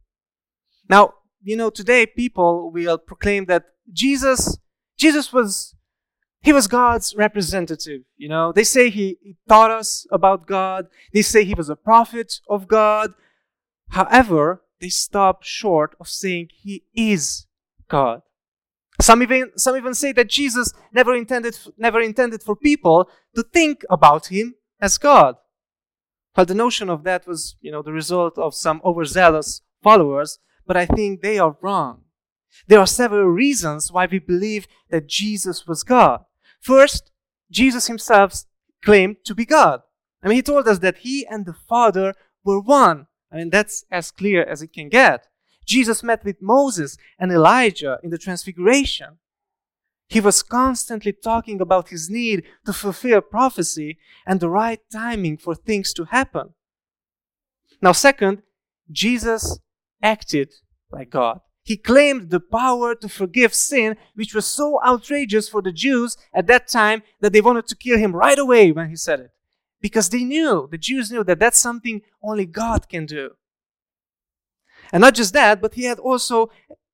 Now, 0.89 1.13
you 1.43 1.55
know, 1.55 1.69
today 1.69 2.05
people 2.05 2.71
will 2.71 2.97
proclaim 2.97 3.45
that 3.45 3.65
Jesus, 3.91 4.57
Jesus 5.01 5.33
was, 5.33 5.75
he 6.41 6.53
was 6.53 6.67
God's 6.67 7.15
representative. 7.15 8.01
You 8.17 8.29
know, 8.29 8.51
they 8.51 8.63
say 8.63 8.89
he, 8.89 9.17
he 9.21 9.35
taught 9.49 9.71
us 9.71 10.05
about 10.11 10.45
God. 10.45 10.85
They 11.13 11.23
say 11.23 11.43
he 11.43 11.55
was 11.55 11.69
a 11.69 11.75
prophet 11.75 12.39
of 12.47 12.67
God. 12.67 13.13
However, 13.89 14.61
they 14.79 14.89
stop 14.89 15.43
short 15.43 15.95
of 15.99 16.07
saying 16.07 16.49
he 16.51 16.83
is 16.93 17.47
God. 17.89 18.21
Some 19.01 19.23
even, 19.23 19.51
some 19.57 19.75
even 19.75 19.95
say 19.95 20.11
that 20.11 20.29
Jesus 20.29 20.71
never 20.93 21.15
intended, 21.15 21.57
never 21.77 21.99
intended 21.99 22.43
for 22.43 22.55
people 22.55 23.09
to 23.35 23.41
think 23.41 23.83
about 23.89 24.27
him 24.27 24.53
as 24.79 24.99
God. 24.99 25.35
But 26.35 26.47
the 26.47 26.55
notion 26.55 26.89
of 26.89 27.03
that 27.05 27.25
was, 27.25 27.55
you 27.59 27.71
know, 27.71 27.81
the 27.81 27.91
result 27.91 28.37
of 28.37 28.53
some 28.53 28.81
overzealous 28.85 29.61
followers 29.81 30.39
but 30.65 30.77
I 30.77 30.85
think 30.85 31.21
they 31.21 31.39
are 31.39 31.57
wrong. 31.61 32.01
There 32.67 32.79
are 32.79 32.87
several 32.87 33.27
reasons 33.27 33.91
why 33.91 34.05
we 34.05 34.19
believe 34.19 34.67
that 34.89 35.07
Jesus 35.07 35.67
was 35.67 35.83
God. 35.83 36.23
First, 36.59 37.11
Jesus 37.49 37.87
himself 37.87 38.43
claimed 38.83 39.17
to 39.25 39.35
be 39.35 39.45
God. 39.45 39.81
I 40.23 40.27
mean, 40.27 40.35
he 40.35 40.41
told 40.41 40.67
us 40.67 40.79
that 40.79 40.99
he 40.99 41.25
and 41.27 41.45
the 41.45 41.55
Father 41.67 42.13
were 42.43 42.59
one. 42.59 43.07
I 43.31 43.37
mean, 43.37 43.49
that's 43.49 43.85
as 43.91 44.11
clear 44.11 44.43
as 44.43 44.61
it 44.61 44.73
can 44.73 44.89
get. 44.89 45.27
Jesus 45.65 46.03
met 46.03 46.23
with 46.23 46.41
Moses 46.41 46.97
and 47.19 47.31
Elijah 47.31 47.97
in 48.03 48.09
the 48.09 48.17
Transfiguration. 48.17 49.17
He 50.07 50.19
was 50.19 50.43
constantly 50.43 51.13
talking 51.13 51.61
about 51.61 51.89
his 51.89 52.09
need 52.09 52.43
to 52.65 52.73
fulfill 52.73 53.21
prophecy 53.21 53.97
and 54.27 54.39
the 54.39 54.49
right 54.49 54.79
timing 54.91 55.37
for 55.37 55.55
things 55.55 55.93
to 55.93 56.05
happen. 56.05 56.53
Now, 57.81 57.93
second, 57.93 58.43
Jesus 58.91 59.59
acted 60.03 60.53
like 60.91 61.09
God. 61.09 61.39
He 61.63 61.77
claimed 61.77 62.29
the 62.29 62.39
power 62.39 62.95
to 62.95 63.07
forgive 63.07 63.53
sin, 63.53 63.95
which 64.15 64.33
was 64.33 64.45
so 64.45 64.79
outrageous 64.83 65.47
for 65.47 65.61
the 65.61 65.71
Jews 65.71 66.17
at 66.33 66.47
that 66.47 66.67
time 66.67 67.03
that 67.19 67.33
they 67.33 67.41
wanted 67.41 67.67
to 67.67 67.75
kill 67.75 67.97
him 67.97 68.15
right 68.15 68.39
away 68.39 68.71
when 68.71 68.89
he 68.89 68.95
said 68.95 69.19
it. 69.19 69.31
Because 69.79 70.09
they 70.09 70.23
knew, 70.23 70.67
the 70.69 70.77
Jews 70.77 71.11
knew 71.11 71.23
that 71.23 71.39
that's 71.39 71.59
something 71.59 72.01
only 72.23 72.45
God 72.45 72.89
can 72.89 73.05
do. 73.05 73.31
And 74.91 75.01
not 75.01 75.15
just 75.15 75.33
that, 75.33 75.61
but 75.61 75.75
he 75.75 75.85
had 75.85 75.99
also, 75.99 76.49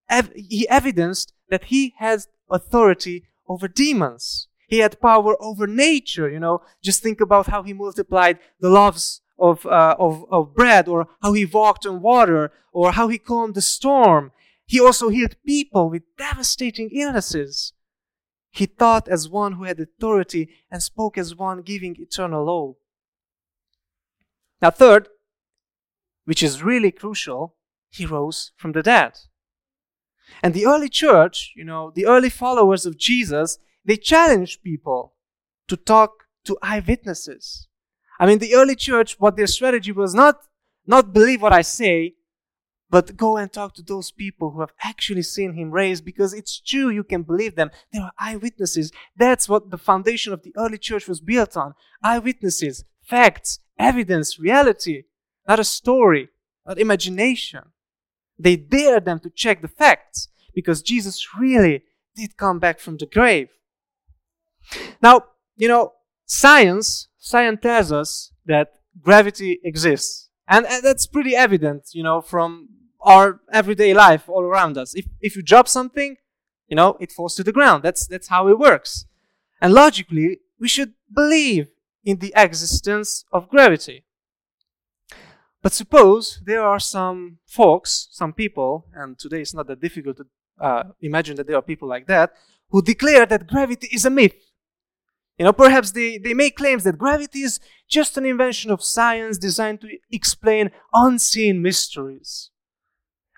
ev- 0.10 0.32
he 0.36 0.68
evidenced 0.70 1.34
that 1.50 1.66
he 1.66 1.94
has 1.98 2.28
authority 2.50 3.26
over 3.48 3.68
demons. 3.68 4.48
He 4.68 4.80
had 4.80 5.00
power 5.00 5.42
over 5.42 5.66
nature, 5.66 6.30
you 6.30 6.40
know. 6.40 6.62
Just 6.84 7.02
think 7.02 7.22
about 7.22 7.48
how 7.48 7.64
he 7.64 7.74
multiplied 7.74 8.40
the 8.60 8.70
loaves 8.70 9.22
of, 9.40 9.66
uh, 9.66 9.96
of, 9.98 10.26
of 10.30 10.54
bread, 10.54 10.88
or 10.88 11.08
how 11.22 11.34
he 11.34 11.46
walked 11.46 11.86
on 11.86 12.02
water, 12.02 12.52
or 12.74 12.92
how 12.92 13.08
he 13.08 13.18
calmed 13.18 13.56
the 13.56 13.62
storm. 13.62 14.32
He 14.68 14.82
also 14.82 15.08
healed 15.08 15.38
people 15.46 15.90
with 15.90 16.04
devastating 16.18 16.90
illnesses. 16.92 17.74
He 18.52 18.68
taught 18.68 19.08
as 19.08 19.30
one 19.30 19.54
who 19.54 19.64
had 19.64 19.80
authority 19.80 20.50
and 20.70 20.84
spoke 20.84 21.18
as 21.18 21.36
one 21.36 21.62
giving 21.62 21.96
eternal 21.98 22.46
law. 22.46 22.76
Now, 24.62 24.72
third, 24.72 25.08
which 26.26 26.44
is 26.44 26.62
really 26.62 26.92
crucial, 26.92 27.56
he 27.90 28.06
rose 28.06 28.52
from 28.58 28.74
the 28.74 28.84
dead. 28.84 29.14
And 30.44 30.54
the 30.54 30.66
early 30.66 30.90
church, 30.90 31.54
you 31.56 31.64
know, 31.64 31.92
the 31.96 32.06
early 32.06 32.30
followers 32.30 32.86
of 32.86 32.98
Jesus, 32.98 33.60
they 33.86 33.96
challenged 33.96 34.64
people 34.64 35.14
to 35.70 35.78
talk 35.78 36.26
to 36.44 36.58
eyewitnesses. 36.62 37.68
I 38.20 38.26
mean, 38.26 38.40
the 38.40 38.56
early 38.56 38.76
church, 38.76 39.18
what 39.20 39.38
their 39.38 39.48
strategy 39.48 39.94
was 39.94 40.14
not, 40.14 40.42
not 40.86 41.14
believe 41.14 41.42
what 41.42 41.54
I 41.54 41.62
say, 41.62 42.16
but 42.90 43.18
go 43.18 43.38
and 43.38 43.52
talk 43.52 43.74
to 43.76 43.82
those 43.82 44.12
people 44.12 44.52
who 44.52 44.62
have 44.62 44.72
actually 44.84 45.24
seen 45.24 45.54
him 45.54 45.72
raised 45.72 46.06
because 46.06 46.34
it's 46.34 46.60
true 46.60 46.90
you 46.90 47.04
can 47.04 47.24
believe 47.24 47.56
them. 47.56 47.70
They 47.92 48.00
are 48.00 48.14
eyewitnesses. 48.18 48.92
That's 49.16 49.50
what 49.50 49.72
the 49.72 49.78
foundation 49.78 50.34
of 50.34 50.44
the 50.44 50.54
early 50.58 50.78
church 50.78 51.08
was 51.08 51.20
built 51.20 51.58
on. 51.58 51.74
Eyewitnesses, 52.02 52.86
facts, 53.04 53.60
evidence, 53.78 54.40
reality, 54.40 55.04
not 55.48 55.60
a 55.60 55.64
story, 55.64 56.30
not 56.66 56.80
imagination. 56.80 57.64
They 58.40 58.56
dared 58.56 59.06
them 59.06 59.20
to 59.22 59.30
check 59.30 59.62
the 59.62 59.68
facts 59.68 60.30
because 60.54 60.82
Jesus 60.82 61.36
really 61.38 61.84
did 62.16 62.38
come 62.38 62.60
back 62.60 62.80
from 62.80 62.98
the 62.98 63.06
grave. 63.06 63.50
Now, 65.02 65.24
you 65.56 65.68
know, 65.68 65.94
science 66.26 67.08
science 67.18 67.60
tells 67.62 67.92
us 67.92 68.32
that 68.46 68.70
gravity 69.02 69.60
exists. 69.64 70.30
And, 70.48 70.66
and 70.66 70.84
that's 70.84 71.08
pretty 71.08 71.36
evident, 71.36 71.90
you 71.94 72.04
know, 72.04 72.22
from 72.22 72.70
our 73.08 73.40
everyday 73.52 73.94
life 73.94 74.28
all 74.28 74.44
around 74.44 74.78
us. 74.78 74.94
If, 74.94 75.06
if 75.22 75.36
you 75.36 75.42
drop 75.42 75.68
something, 75.68 76.18
you 76.68 76.76
know, 76.76 76.98
it 77.00 77.12
falls 77.12 77.36
to 77.36 77.44
the 77.44 77.54
ground. 77.54 77.82
That's, 77.82 78.06
that's 78.06 78.28
how 78.28 78.50
it 78.50 78.60
works. 78.60 79.06
And 79.62 79.74
logically, 79.74 80.40
we 80.60 80.68
should 80.68 80.94
believe 81.12 81.70
in 82.04 82.20
the 82.20 82.34
existence 82.36 83.24
of 83.32 83.50
gravity. 83.50 84.04
But 85.64 85.74
suppose 85.74 86.42
there 86.46 86.62
are 86.62 86.80
some 86.80 87.40
folks, 87.48 88.10
some 88.12 88.34
people, 88.34 88.86
and 88.94 89.18
today 89.18 89.42
it's 89.42 89.54
not 89.54 89.68
that 89.68 89.82
difficult 89.82 90.18
to 90.18 90.26
uh, 90.60 90.84
imagine 91.02 91.36
that 91.38 91.48
there 91.48 91.58
are 91.58 91.62
people 91.62 91.88
like 91.88 92.08
that, 92.08 92.34
who 92.70 92.82
declare 92.82 93.26
that 93.26 93.48
gravity 93.48 93.88
is 93.92 94.06
a 94.06 94.10
myth. 94.10 94.36
You 95.38 95.46
know, 95.46 95.54
perhaps 95.54 95.92
they, 95.92 96.18
they 96.18 96.34
make 96.34 96.58
claims 96.58 96.84
that 96.84 96.98
gravity 96.98 97.42
is 97.42 97.60
just 97.88 98.18
an 98.18 98.26
invention 98.26 98.72
of 98.72 98.84
science 98.84 99.38
designed 99.38 99.82
to 99.82 99.88
explain 100.12 100.72
unseen 100.94 101.62
mysteries. 101.62 102.50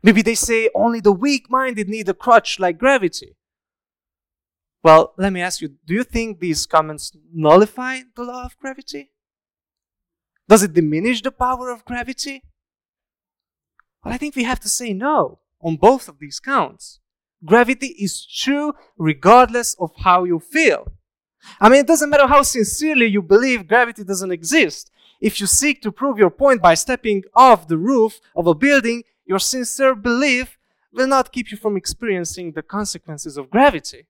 Maybe 0.01 0.21
they 0.21 0.35
say 0.35 0.69
only 0.73 0.99
the 0.99 1.11
weak 1.11 1.49
minded 1.49 1.89
need 1.89 2.09
a 2.09 2.13
crutch 2.13 2.59
like 2.59 2.77
gravity. 2.77 3.35
Well, 4.81 5.13
let 5.17 5.33
me 5.33 5.41
ask 5.41 5.61
you 5.61 5.75
do 5.85 5.93
you 5.93 6.03
think 6.03 6.39
these 6.39 6.65
comments 6.65 7.11
nullify 7.33 8.01
the 8.15 8.23
law 8.23 8.45
of 8.45 8.57
gravity? 8.57 9.11
Does 10.47 10.63
it 10.63 10.73
diminish 10.73 11.21
the 11.21 11.31
power 11.31 11.69
of 11.69 11.85
gravity? 11.85 12.43
Well, 14.03 14.13
I 14.13 14.17
think 14.17 14.35
we 14.35 14.45
have 14.45 14.59
to 14.61 14.69
say 14.69 14.93
no 14.93 15.39
on 15.61 15.75
both 15.75 16.07
of 16.07 16.19
these 16.19 16.39
counts. 16.39 16.99
Gravity 17.45 17.87
is 17.99 18.25
true 18.25 18.73
regardless 18.97 19.75
of 19.79 19.91
how 19.97 20.23
you 20.23 20.39
feel. 20.39 20.91
I 21.59 21.69
mean, 21.69 21.81
it 21.81 21.87
doesn't 21.87 22.09
matter 22.09 22.27
how 22.27 22.41
sincerely 22.41 23.05
you 23.05 23.21
believe 23.21 23.67
gravity 23.67 24.03
doesn't 24.03 24.31
exist. 24.31 24.91
If 25.21 25.39
you 25.39 25.47
seek 25.47 25.81
to 25.81 25.91
prove 25.91 26.17
your 26.17 26.29
point 26.29 26.61
by 26.61 26.73
stepping 26.73 27.23
off 27.35 27.67
the 27.67 27.77
roof 27.77 28.19
of 28.35 28.47
a 28.47 28.55
building, 28.55 29.03
your 29.29 29.39
sincere 29.39 29.93
belief 29.93 30.57
will 30.91 31.07
not 31.07 31.31
keep 31.31 31.51
you 31.51 31.57
from 31.57 31.77
experiencing 31.77 32.51
the 32.51 32.63
consequences 32.63 33.37
of 33.37 33.51
gravity. 33.51 34.07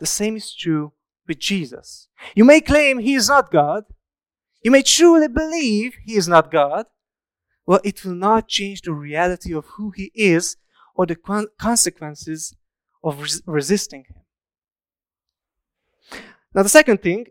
The 0.00 0.06
same 0.06 0.36
is 0.36 0.54
true 0.54 0.92
with 1.26 1.38
Jesus. 1.38 2.08
You 2.34 2.44
may 2.44 2.60
claim 2.60 2.98
he 2.98 3.14
is 3.14 3.30
not 3.30 3.50
God. 3.50 3.84
You 4.62 4.70
may 4.70 4.82
truly 4.82 5.28
believe 5.28 5.94
he 6.04 6.16
is 6.16 6.28
not 6.28 6.52
God. 6.52 6.86
Well, 7.64 7.80
it 7.84 8.04
will 8.04 8.14
not 8.14 8.48
change 8.48 8.82
the 8.82 8.92
reality 8.92 9.54
of 9.54 9.64
who 9.76 9.92
he 9.96 10.12
is 10.14 10.56
or 10.94 11.06
the 11.06 11.16
consequences 11.58 12.54
of 13.02 13.22
res- 13.22 13.42
resisting 13.46 14.04
him. 14.10 16.20
Now, 16.54 16.62
the 16.62 16.68
second 16.68 17.00
thing 17.00 17.28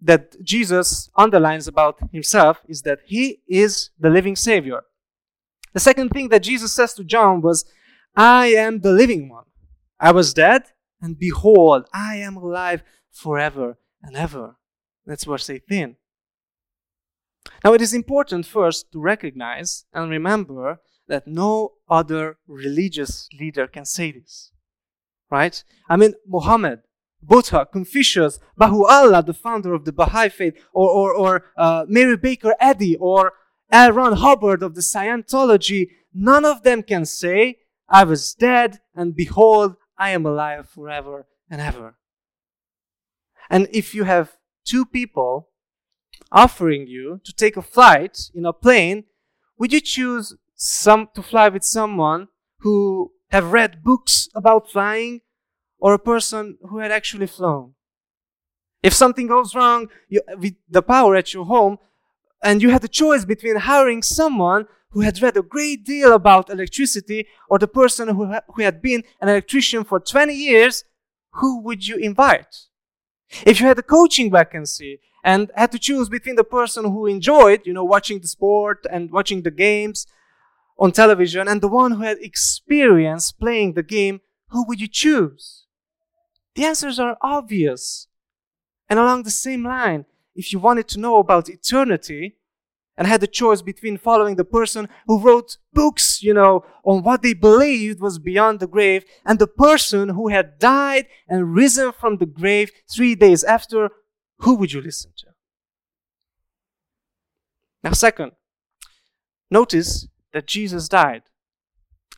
that 0.00 0.42
Jesus 0.42 1.10
underlines 1.16 1.68
about 1.68 1.98
himself 2.12 2.62
is 2.66 2.80
that 2.82 3.00
he 3.04 3.42
is 3.46 3.90
the 3.98 4.08
living 4.08 4.36
Savior. 4.36 4.84
The 5.74 5.80
second 5.80 6.10
thing 6.10 6.28
that 6.28 6.44
Jesus 6.44 6.72
says 6.72 6.94
to 6.94 7.04
John 7.04 7.42
was, 7.42 7.64
I 8.16 8.46
am 8.46 8.80
the 8.80 8.92
living 8.92 9.28
one. 9.28 9.44
I 10.00 10.12
was 10.12 10.32
dead, 10.32 10.62
and 11.02 11.18
behold, 11.18 11.86
I 11.92 12.16
am 12.16 12.36
alive 12.36 12.82
forever 13.10 13.78
and 14.02 14.16
ever. 14.16 14.56
That's 15.04 15.24
verse 15.24 15.50
18. 15.50 15.96
Now, 17.64 17.74
it 17.74 17.82
is 17.82 17.92
important 17.92 18.46
first 18.46 18.92
to 18.92 19.00
recognize 19.00 19.84
and 19.92 20.10
remember 20.10 20.80
that 21.08 21.26
no 21.26 21.72
other 21.88 22.38
religious 22.46 23.28
leader 23.38 23.66
can 23.66 23.84
say 23.84 24.12
this. 24.12 24.52
Right? 25.30 25.62
I 25.88 25.96
mean, 25.96 26.14
Muhammad, 26.26 26.82
Buddha, 27.20 27.66
Confucius, 27.70 28.38
Baha'u'llah, 28.56 29.24
the 29.24 29.34
founder 29.34 29.74
of 29.74 29.84
the 29.84 29.92
Baha'i 29.92 30.28
faith, 30.28 30.54
or, 30.72 30.88
or, 30.88 31.12
or 31.14 31.44
uh, 31.56 31.84
Mary 31.88 32.16
Baker 32.16 32.54
Eddy, 32.60 32.96
or 32.96 33.32
L. 33.70 33.92
Ron 33.92 34.16
Hubbard 34.16 34.62
of 34.62 34.74
the 34.74 34.80
Scientology, 34.80 35.88
none 36.12 36.44
of 36.44 36.62
them 36.62 36.82
can 36.82 37.04
say, 37.04 37.58
I 37.88 38.04
was 38.04 38.34
dead 38.34 38.80
and 38.94 39.14
behold, 39.14 39.76
I 39.98 40.10
am 40.10 40.26
alive 40.26 40.68
forever 40.68 41.26
and 41.50 41.60
ever. 41.60 41.96
And 43.50 43.68
if 43.72 43.94
you 43.94 44.04
have 44.04 44.36
two 44.64 44.84
people 44.84 45.50
offering 46.32 46.86
you 46.86 47.20
to 47.24 47.32
take 47.32 47.56
a 47.56 47.62
flight 47.62 48.30
in 48.34 48.46
a 48.46 48.52
plane, 48.52 49.04
would 49.58 49.72
you 49.72 49.80
choose 49.80 50.36
some 50.54 51.08
to 51.14 51.22
fly 51.22 51.48
with 51.48 51.64
someone 51.64 52.28
who 52.60 53.12
have 53.30 53.52
read 53.52 53.82
books 53.82 54.28
about 54.34 54.70
flying 54.70 55.20
or 55.78 55.94
a 55.94 55.98
person 55.98 56.58
who 56.68 56.78
had 56.78 56.90
actually 56.90 57.26
flown? 57.26 57.74
If 58.82 58.92
something 58.92 59.26
goes 59.26 59.54
wrong 59.54 59.88
you, 60.08 60.20
with 60.38 60.54
the 60.68 60.82
power 60.82 61.16
at 61.16 61.32
your 61.32 61.46
home, 61.46 61.78
and 62.42 62.62
you 62.62 62.70
had 62.70 62.84
a 62.84 62.88
choice 62.88 63.24
between 63.24 63.56
hiring 63.56 64.02
someone 64.02 64.66
who 64.90 65.00
had 65.00 65.20
read 65.20 65.36
a 65.36 65.42
great 65.42 65.84
deal 65.84 66.12
about 66.12 66.50
electricity 66.50 67.26
or 67.48 67.58
the 67.58 67.66
person 67.66 68.08
who, 68.08 68.26
ha- 68.26 68.42
who 68.54 68.62
had 68.62 68.80
been 68.80 69.02
an 69.20 69.28
electrician 69.28 69.82
for 69.84 69.98
20 69.98 70.32
years, 70.34 70.84
who 71.32 71.60
would 71.62 71.86
you 71.86 71.96
invite? 71.96 72.54
If 73.44 73.60
you 73.60 73.66
had 73.66 73.78
a 73.78 73.82
coaching 73.82 74.30
vacancy 74.30 75.00
and 75.24 75.50
had 75.56 75.72
to 75.72 75.78
choose 75.78 76.08
between 76.08 76.36
the 76.36 76.44
person 76.44 76.84
who 76.84 77.06
enjoyed, 77.06 77.62
you 77.64 77.72
know, 77.72 77.84
watching 77.84 78.20
the 78.20 78.28
sport 78.28 78.86
and 78.90 79.10
watching 79.10 79.42
the 79.42 79.50
games 79.50 80.06
on 80.78 80.92
television 80.92 81.48
and 81.48 81.60
the 81.60 81.68
one 81.68 81.92
who 81.92 82.02
had 82.02 82.18
experience 82.20 83.32
playing 83.32 83.72
the 83.72 83.82
game, 83.82 84.20
who 84.50 84.64
would 84.66 84.80
you 84.80 84.88
choose? 84.88 85.64
The 86.54 86.64
answers 86.64 87.00
are 87.00 87.16
obvious. 87.20 88.06
And 88.88 88.98
along 88.98 89.22
the 89.22 89.30
same 89.30 89.64
line, 89.64 90.04
if 90.34 90.52
you 90.52 90.58
wanted 90.58 90.88
to 90.88 91.00
know 91.00 91.18
about 91.18 91.48
eternity 91.48 92.36
and 92.96 93.08
had 93.08 93.20
the 93.20 93.26
choice 93.26 93.62
between 93.62 93.96
following 93.96 94.36
the 94.36 94.44
person 94.44 94.88
who 95.06 95.20
wrote 95.20 95.56
books, 95.72 96.22
you 96.22 96.32
know, 96.32 96.64
on 96.84 97.02
what 97.02 97.22
they 97.22 97.34
believed 97.34 98.00
was 98.00 98.18
beyond 98.18 98.60
the 98.60 98.66
grave 98.66 99.04
and 99.24 99.38
the 99.38 99.46
person 99.46 100.10
who 100.10 100.28
had 100.28 100.58
died 100.58 101.06
and 101.28 101.54
risen 101.54 101.92
from 101.92 102.18
the 102.18 102.26
grave 102.26 102.70
three 102.92 103.14
days 103.14 103.42
after, 103.42 103.90
who 104.38 104.54
would 104.54 104.72
you 104.72 104.80
listen 104.80 105.12
to? 105.16 105.26
Now, 107.82 107.92
second, 107.92 108.32
notice 109.50 110.06
that 110.32 110.46
Jesus 110.46 110.88
died. 110.88 111.22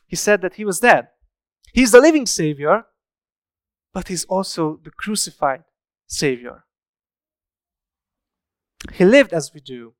He 0.05 0.15
said 0.15 0.41
that 0.41 0.55
he 0.55 0.63
was 0.63 0.79
dead. 0.79 1.07
He's 1.73 1.91
the 1.91 1.99
living 1.99 2.25
Savior, 2.25 2.85
but 3.93 4.07
he's 4.07 4.25
also 4.25 4.79
the 4.83 4.91
crucified 4.91 5.63
Savior. 6.05 6.63
He 8.93 9.05
lived 9.05 9.33
as 9.33 9.53
we 9.53 9.59
do, 9.59 9.93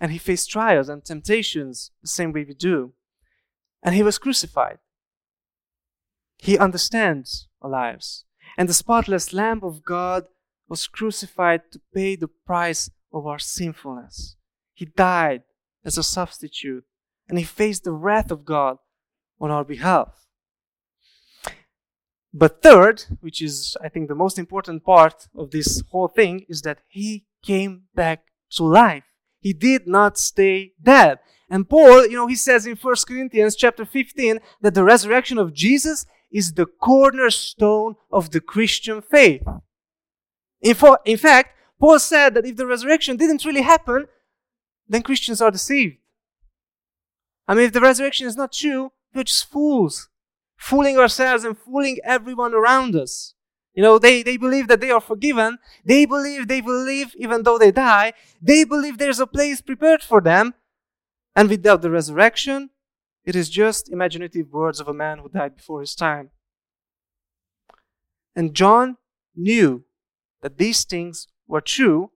and 0.00 0.12
he 0.12 0.18
faced 0.18 0.50
trials 0.50 0.88
and 0.88 1.04
temptations 1.04 1.90
the 2.02 2.08
same 2.08 2.32
way 2.32 2.44
we 2.44 2.54
do, 2.54 2.92
and 3.82 3.94
he 3.94 4.02
was 4.02 4.18
crucified. 4.18 4.78
He 6.38 6.58
understands 6.58 7.48
our 7.62 7.70
lives, 7.70 8.24
and 8.56 8.68
the 8.68 8.74
spotless 8.74 9.32
Lamb 9.32 9.60
of 9.62 9.84
God 9.84 10.24
was 10.68 10.86
crucified 10.86 11.62
to 11.72 11.80
pay 11.94 12.16
the 12.16 12.28
price 12.28 12.90
of 13.12 13.26
our 13.26 13.38
sinfulness. 13.38 14.36
He 14.72 14.86
died 14.86 15.42
as 15.84 15.98
a 15.98 16.02
substitute, 16.02 16.84
and 17.28 17.38
he 17.38 17.44
faced 17.44 17.84
the 17.84 17.92
wrath 17.92 18.30
of 18.30 18.44
God 18.44 18.78
on 19.40 19.50
our 19.50 19.64
behalf. 19.64 20.26
But 22.32 22.62
third, 22.62 23.04
which 23.20 23.40
is, 23.40 23.76
I 23.82 23.88
think, 23.88 24.08
the 24.08 24.14
most 24.14 24.38
important 24.38 24.84
part 24.84 25.28
of 25.36 25.50
this 25.50 25.82
whole 25.90 26.08
thing, 26.08 26.44
is 26.48 26.62
that 26.62 26.80
he 26.88 27.26
came 27.44 27.82
back 27.94 28.24
to 28.52 28.64
life. 28.64 29.04
He 29.40 29.52
did 29.52 29.86
not 29.86 30.18
stay 30.18 30.72
dead. 30.82 31.18
And 31.50 31.68
Paul, 31.68 32.06
you 32.06 32.16
know, 32.16 32.26
he 32.26 32.36
says 32.36 32.66
in 32.66 32.76
1 32.76 32.94
Corinthians 33.06 33.54
chapter 33.56 33.84
15 33.84 34.38
that 34.62 34.74
the 34.74 34.84
resurrection 34.84 35.38
of 35.38 35.52
Jesus 35.52 36.06
is 36.32 36.54
the 36.54 36.66
cornerstone 36.66 37.94
of 38.10 38.30
the 38.30 38.40
Christian 38.40 39.02
faith. 39.02 39.42
In, 40.62 40.76
in 41.04 41.16
fact, 41.18 41.50
Paul 41.78 41.98
said 41.98 42.34
that 42.34 42.46
if 42.46 42.56
the 42.56 42.66
resurrection 42.66 43.16
didn't 43.16 43.44
really 43.44 43.62
happen, 43.62 44.06
then 44.88 45.02
Christians 45.02 45.40
are 45.40 45.50
deceived. 45.50 45.96
I 47.46 47.54
mean, 47.54 47.66
if 47.66 47.72
the 47.72 47.80
resurrection 47.80 48.26
is 48.26 48.36
not 48.36 48.52
true, 48.52 48.92
we're 49.14 49.24
just 49.24 49.50
fools, 49.50 50.08
fooling 50.56 50.98
ourselves 50.98 51.44
and 51.44 51.56
fooling 51.56 51.98
everyone 52.04 52.54
around 52.54 52.96
us. 52.96 53.33
You 53.74 53.82
know, 53.82 53.98
they, 53.98 54.22
they 54.22 54.36
believe 54.36 54.68
that 54.68 54.80
they 54.80 54.90
are 54.90 55.00
forgiven. 55.00 55.58
They 55.84 56.06
believe 56.06 56.46
they 56.46 56.60
will 56.60 56.84
live 56.84 57.14
even 57.16 57.42
though 57.42 57.58
they 57.58 57.72
die. 57.72 58.12
They 58.40 58.64
believe 58.64 58.98
there's 58.98 59.20
a 59.20 59.26
place 59.26 59.60
prepared 59.60 60.02
for 60.02 60.20
them. 60.20 60.54
And 61.34 61.50
without 61.50 61.82
the 61.82 61.90
resurrection, 61.90 62.70
it 63.24 63.34
is 63.34 63.50
just 63.50 63.90
imaginative 63.90 64.52
words 64.52 64.80
of 64.80 64.88
a 64.88 64.94
man 64.94 65.18
who 65.18 65.28
died 65.28 65.56
before 65.56 65.80
his 65.80 65.94
time. 65.94 66.30
And 68.36 68.54
John 68.54 68.96
knew 69.34 69.84
that 70.42 70.58
these 70.58 70.84
things 70.84 71.26
were 71.46 71.60
true 71.60 72.10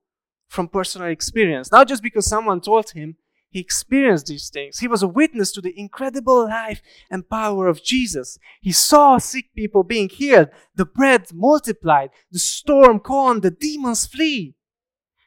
from 0.47 0.67
personal 0.67 1.07
experience, 1.07 1.71
not 1.71 1.87
just 1.87 2.03
because 2.03 2.25
someone 2.25 2.61
told 2.61 2.91
him, 2.91 3.17
he 3.49 3.59
experienced 3.59 4.27
these 4.27 4.49
things. 4.49 4.79
He 4.79 4.87
was 4.87 5.01
a 5.01 5.07
witness 5.07 5.51
to 5.53 5.61
the 5.61 5.77
incredible 5.77 6.47
life 6.47 6.81
and 7.09 7.27
power 7.27 7.67
of 7.67 7.83
Jesus. 7.83 8.37
He 8.61 8.71
saw 8.71 9.17
sick 9.17 9.45
people 9.55 9.83
being 9.83 10.07
healed, 10.07 10.49
the 10.75 10.85
bread 10.85 11.33
multiplied, 11.33 12.11
the 12.31 12.39
storm 12.39 12.99
calmed, 12.99 13.41
the 13.41 13.51
demons 13.51 14.05
flee. 14.05 14.55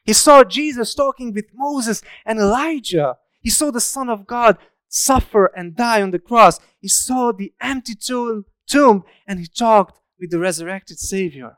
He 0.05 0.13
saw 0.13 0.43
Jesus 0.43 0.95
talking 0.95 1.33
with 1.33 1.45
Moses 1.53 2.01
and 2.25 2.39
Elijah. 2.39 3.17
He 3.41 3.49
saw 3.49 3.71
the 3.71 3.81
Son 3.81 4.09
of 4.09 4.25
God 4.25 4.57
suffer 4.87 5.51
and 5.55 5.75
die 5.75 6.01
on 6.01 6.11
the 6.11 6.19
cross. 6.19 6.59
He 6.79 6.87
saw 6.87 7.33
the 7.33 7.53
empty 7.59 7.95
tomb, 7.95 8.45
tomb 8.67 9.03
and 9.27 9.39
he 9.39 9.47
talked 9.47 9.99
with 10.19 10.31
the 10.31 10.39
resurrected 10.39 10.99
Savior. 10.99 11.57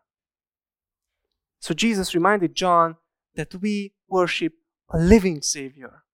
So 1.59 1.73
Jesus 1.73 2.15
reminded 2.15 2.55
John 2.55 2.97
that 3.35 3.53
we 3.55 3.93
worship 4.07 4.53
a 4.91 4.97
living 4.97 5.41
Savior. 5.41 6.04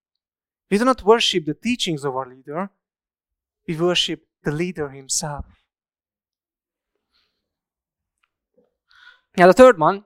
We 0.72 0.78
do 0.78 0.86
not 0.86 1.02
worship 1.02 1.44
the 1.44 1.52
teachings 1.52 2.02
of 2.02 2.16
our 2.16 2.26
leader, 2.26 2.70
we 3.68 3.76
worship 3.76 4.22
the 4.42 4.50
leader 4.50 4.88
himself. 4.88 5.44
Now, 9.36 9.48
the 9.48 9.52
third 9.52 9.78
one, 9.78 10.04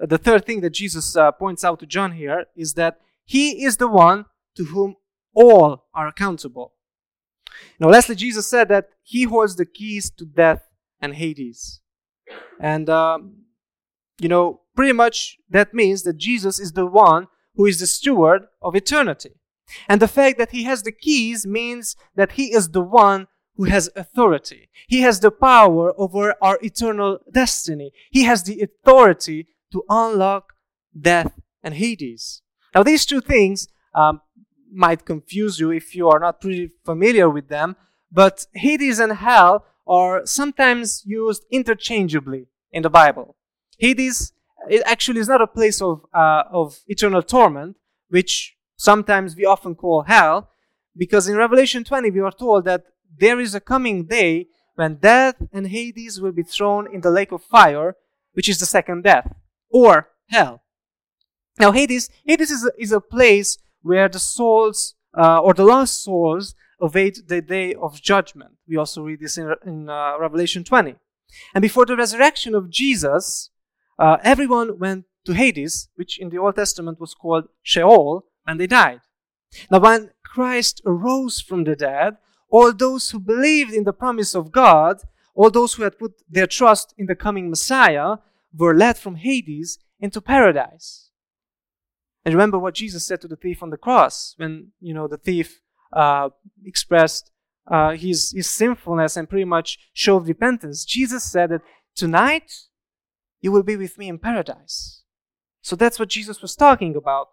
the 0.00 0.18
third 0.18 0.44
thing 0.44 0.60
that 0.62 0.70
Jesus 0.70 1.16
uh, 1.16 1.30
points 1.30 1.62
out 1.62 1.78
to 1.78 1.86
John 1.86 2.10
here 2.10 2.46
is 2.56 2.74
that 2.74 2.98
he 3.24 3.64
is 3.64 3.76
the 3.76 3.86
one 3.86 4.24
to 4.56 4.64
whom 4.64 4.96
all 5.32 5.86
are 5.94 6.08
accountable. 6.08 6.72
Now, 7.78 7.90
lastly, 7.90 8.16
Jesus 8.16 8.48
said 8.48 8.66
that 8.66 8.88
he 9.04 9.22
holds 9.22 9.54
the 9.54 9.66
keys 9.66 10.10
to 10.18 10.24
death 10.24 10.66
and 11.00 11.14
Hades. 11.14 11.80
And, 12.60 12.90
um, 12.90 13.44
you 14.18 14.28
know, 14.28 14.62
pretty 14.74 14.94
much 14.94 15.38
that 15.48 15.72
means 15.72 16.02
that 16.02 16.16
Jesus 16.16 16.58
is 16.58 16.72
the 16.72 16.86
one 16.86 17.28
who 17.54 17.66
is 17.66 17.78
the 17.78 17.86
steward 17.86 18.48
of 18.60 18.74
eternity. 18.74 19.36
And 19.88 20.00
the 20.00 20.08
fact 20.08 20.38
that 20.38 20.50
he 20.50 20.64
has 20.64 20.82
the 20.82 20.92
keys 20.92 21.46
means 21.46 21.96
that 22.14 22.32
he 22.32 22.52
is 22.52 22.70
the 22.70 22.82
one 22.82 23.26
who 23.56 23.64
has 23.64 23.90
authority. 23.96 24.68
He 24.86 25.00
has 25.00 25.20
the 25.20 25.30
power 25.30 25.94
over 25.96 26.34
our 26.42 26.58
eternal 26.62 27.18
destiny. 27.32 27.92
He 28.10 28.24
has 28.24 28.42
the 28.42 28.60
authority 28.60 29.48
to 29.72 29.82
unlock 29.88 30.52
death 30.98 31.32
and 31.62 31.74
Hades. 31.74 32.42
Now, 32.74 32.82
these 32.82 33.06
two 33.06 33.20
things 33.20 33.68
um, 33.94 34.20
might 34.70 35.04
confuse 35.04 35.58
you 35.58 35.70
if 35.70 35.94
you 35.94 36.08
are 36.08 36.20
not 36.20 36.40
pretty 36.40 36.70
familiar 36.84 37.28
with 37.30 37.48
them, 37.48 37.76
but 38.12 38.46
Hades 38.54 38.98
and 38.98 39.12
hell 39.12 39.64
are 39.86 40.26
sometimes 40.26 41.02
used 41.06 41.44
interchangeably 41.50 42.46
in 42.72 42.82
the 42.82 42.90
Bible. 42.90 43.36
Hades 43.78 44.32
it 44.68 44.82
actually 44.84 45.20
is 45.20 45.28
not 45.28 45.40
a 45.40 45.46
place 45.46 45.80
of, 45.80 46.04
uh, 46.12 46.44
of 46.50 46.80
eternal 46.88 47.22
torment, 47.22 47.76
which 48.08 48.55
sometimes 48.76 49.36
we 49.36 49.44
often 49.44 49.74
call 49.74 50.02
hell, 50.02 50.50
because 50.96 51.28
in 51.28 51.36
Revelation 51.36 51.84
20 51.84 52.10
we 52.10 52.20
are 52.20 52.32
told 52.32 52.64
that 52.64 52.84
there 53.18 53.40
is 53.40 53.54
a 53.54 53.60
coming 53.60 54.06
day 54.06 54.48
when 54.74 54.96
death 54.96 55.36
and 55.52 55.68
Hades 55.68 56.20
will 56.20 56.32
be 56.32 56.42
thrown 56.42 56.92
in 56.92 57.00
the 57.00 57.10
lake 57.10 57.32
of 57.32 57.42
fire, 57.42 57.96
which 58.34 58.48
is 58.48 58.60
the 58.60 58.66
second 58.66 59.04
death, 59.04 59.34
or 59.70 60.10
hell. 60.28 60.62
Now, 61.58 61.72
Hades, 61.72 62.10
Hades 62.24 62.50
is 62.50 62.64
a, 62.64 62.70
is 62.78 62.92
a 62.92 63.00
place 63.00 63.56
where 63.82 64.08
the 64.08 64.18
souls, 64.18 64.94
uh, 65.16 65.40
or 65.40 65.54
the 65.54 65.64
lost 65.64 66.02
souls, 66.02 66.54
await 66.80 67.26
the 67.28 67.40
day 67.40 67.74
of 67.74 68.02
judgment. 68.02 68.52
We 68.68 68.76
also 68.76 69.02
read 69.02 69.20
this 69.20 69.38
in, 69.38 69.54
in 69.64 69.88
uh, 69.88 70.18
Revelation 70.18 70.64
20. 70.64 70.96
And 71.54 71.62
before 71.62 71.86
the 71.86 71.96
resurrection 71.96 72.54
of 72.54 72.70
Jesus, 72.70 73.50
uh, 73.98 74.18
everyone 74.22 74.78
went 74.78 75.06
to 75.24 75.32
Hades, 75.32 75.88
which 75.96 76.18
in 76.18 76.28
the 76.28 76.38
Old 76.38 76.56
Testament 76.56 77.00
was 77.00 77.14
called 77.14 77.48
Sheol, 77.62 78.26
and 78.46 78.60
they 78.60 78.66
died. 78.66 79.00
Now, 79.70 79.80
when 79.80 80.10
Christ 80.24 80.82
arose 80.84 81.40
from 81.40 81.64
the 81.64 81.76
dead, 81.76 82.16
all 82.50 82.72
those 82.72 83.10
who 83.10 83.18
believed 83.18 83.72
in 83.72 83.84
the 83.84 83.92
promise 83.92 84.34
of 84.34 84.52
God, 84.52 84.98
all 85.34 85.50
those 85.50 85.74
who 85.74 85.82
had 85.82 85.98
put 85.98 86.12
their 86.28 86.46
trust 86.46 86.94
in 86.96 87.06
the 87.06 87.14
coming 87.14 87.50
Messiah, 87.50 88.16
were 88.54 88.74
led 88.74 88.96
from 88.98 89.16
Hades 89.16 89.78
into 90.00 90.20
paradise. 90.20 91.10
And 92.24 92.34
remember 92.34 92.58
what 92.58 92.74
Jesus 92.74 93.06
said 93.06 93.20
to 93.20 93.28
the 93.28 93.36
thief 93.36 93.62
on 93.62 93.70
the 93.70 93.76
cross 93.76 94.34
when, 94.36 94.72
you 94.80 94.92
know, 94.92 95.06
the 95.06 95.18
thief 95.18 95.60
uh, 95.92 96.30
expressed 96.64 97.30
uh, 97.70 97.92
his, 97.92 98.32
his 98.32 98.48
sinfulness 98.48 99.16
and 99.16 99.28
pretty 99.28 99.44
much 99.44 99.78
showed 99.92 100.26
repentance, 100.28 100.84
Jesus 100.84 101.24
said 101.24 101.50
that 101.50 101.62
tonight 101.94 102.52
you 103.40 103.52
will 103.52 103.62
be 103.62 103.76
with 103.76 103.98
me 103.98 104.08
in 104.08 104.18
paradise. 104.18 105.02
So 105.62 105.76
that's 105.76 105.98
what 105.98 106.08
Jesus 106.08 106.42
was 106.42 106.54
talking 106.54 106.94
about. 106.96 107.28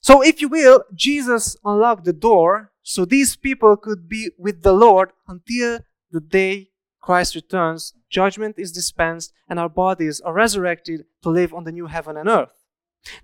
So, 0.00 0.22
if 0.22 0.40
you 0.40 0.48
will, 0.48 0.84
Jesus 0.94 1.56
unlocked 1.64 2.04
the 2.04 2.12
door 2.12 2.72
so 2.82 3.04
these 3.04 3.36
people 3.36 3.76
could 3.76 4.08
be 4.08 4.30
with 4.38 4.62
the 4.62 4.72
Lord 4.72 5.10
until 5.26 5.80
the 6.10 6.20
day 6.20 6.70
Christ 7.00 7.34
returns, 7.34 7.94
judgment 8.10 8.56
is 8.58 8.72
dispensed, 8.72 9.32
and 9.48 9.58
our 9.58 9.68
bodies 9.68 10.20
are 10.20 10.32
resurrected 10.32 11.04
to 11.22 11.30
live 11.30 11.54
on 11.54 11.64
the 11.64 11.72
new 11.72 11.86
heaven 11.86 12.16
and 12.16 12.28
earth. 12.28 12.64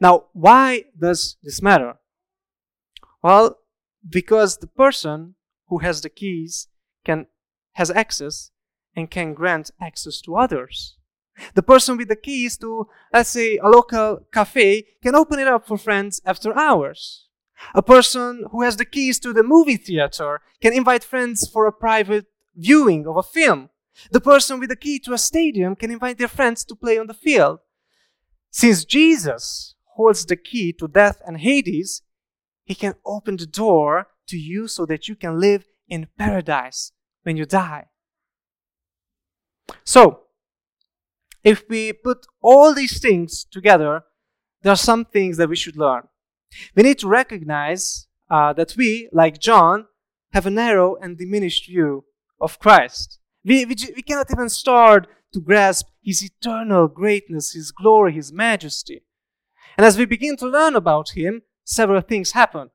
Now, 0.01 0.27
why 0.33 0.85
does 0.99 1.37
this 1.43 1.61
matter? 1.61 1.97
Well, 3.23 3.59
because 4.09 4.59
the 4.59 4.67
person 4.67 5.35
who 5.69 5.79
has 5.79 6.01
the 6.01 6.09
keys 6.11 6.69
can 7.05 7.27
has 7.73 7.91
access 7.91 8.51
and 8.95 9.11
can 9.11 9.35
grant 9.35 9.71
access 9.81 10.21
to 10.23 10.37
others. 10.37 10.97
The 11.55 11.63
person 11.63 11.97
with 11.97 12.09
the 12.09 12.17
keys 12.17 12.57
to, 12.59 12.89
let's 13.13 13.31
say, 13.31 13.57
a 13.59 13.69
local 13.69 14.21
cafe 14.33 14.87
can 15.03 15.15
open 15.15 15.39
it 15.39 15.49
up 15.49 15.67
for 15.67 15.77
friends 15.77 16.21
after 16.25 16.57
hours. 16.57 17.29
A 17.75 17.83
person 17.83 18.45
who 18.51 18.63
has 18.63 18.77
the 18.77 18.85
keys 18.85 19.19
to 19.21 19.33
the 19.33 19.43
movie 19.43 19.77
theater 19.77 20.41
can 20.61 20.73
invite 20.73 21.05
friends 21.05 21.49
for 21.49 21.67
a 21.67 21.73
private 21.73 22.27
viewing 22.55 23.07
of 23.07 23.17
a 23.17 23.23
film. 23.23 23.71
The 24.11 24.21
person 24.21 24.61
with 24.61 24.71
the 24.71 24.77
key 24.77 24.99
to 25.01 25.13
a 25.13 25.19
stadium 25.19 25.77
can 25.77 25.91
invite 25.91 26.19
their 26.19 26.29
friends 26.29 26.65
to 26.65 26.75
play 26.75 26.99
on 26.99 27.07
the 27.07 27.15
field. 27.15 27.61
Since 28.51 28.85
Jesus 28.85 29.75
holds 29.97 30.27
the 30.27 30.37
key 30.37 30.73
to 30.75 30.89
death 30.89 31.21
and 31.27 31.39
Hades, 31.39 32.03
he 32.65 32.75
can 32.75 32.95
open 33.05 33.37
the 33.37 33.47
door 33.47 34.09
to 34.29 34.37
you 34.37 34.69
so 34.69 34.87
that 34.87 35.09
you 35.09 35.15
can 35.15 35.39
live 35.39 35.67
in 35.89 36.09
paradise 36.19 36.93
when 37.23 37.37
you 37.37 37.45
die. 37.45 37.87
So, 39.85 40.24
if 41.45 41.69
we 41.69 41.93
put 41.93 42.27
all 42.43 42.75
these 42.75 43.01
things 43.01 43.45
together, 43.45 44.03
there 44.63 44.73
are 44.73 44.77
some 44.77 45.05
things 45.05 45.37
that 45.37 45.49
we 45.49 45.57
should 45.57 45.77
learn. 45.77 46.09
We 46.75 46.83
need 46.83 46.99
to 47.01 47.09
recognize 47.09 48.07
uh, 48.31 48.55
that 48.55 48.75
we, 48.77 49.09
like 49.13 49.39
John, 49.39 49.87
have 50.33 50.47
a 50.47 50.51
narrow 50.51 50.97
and 50.97 51.19
diminished 51.19 51.67
view 51.69 52.05
of 52.41 52.59
Christ. 52.59 53.19
We, 53.45 53.67
we, 53.67 53.77
we 53.95 54.03
cannot 54.03 54.31
even 54.31 54.49
start 54.49 55.07
to 55.35 55.41
grasp 55.41 55.87
his 56.03 56.25
eternal 56.25 56.89
greatness, 56.89 57.53
his 57.53 57.71
glory, 57.71 58.13
his 58.13 58.33
majesty. 58.33 59.03
And 59.77 59.85
as 59.85 59.99
we 59.99 60.07
begin 60.07 60.37
to 60.39 60.47
learn 60.47 60.75
about 60.75 61.11
him, 61.11 61.43
several 61.65 62.01
things 62.01 62.33
happen. 62.33 62.71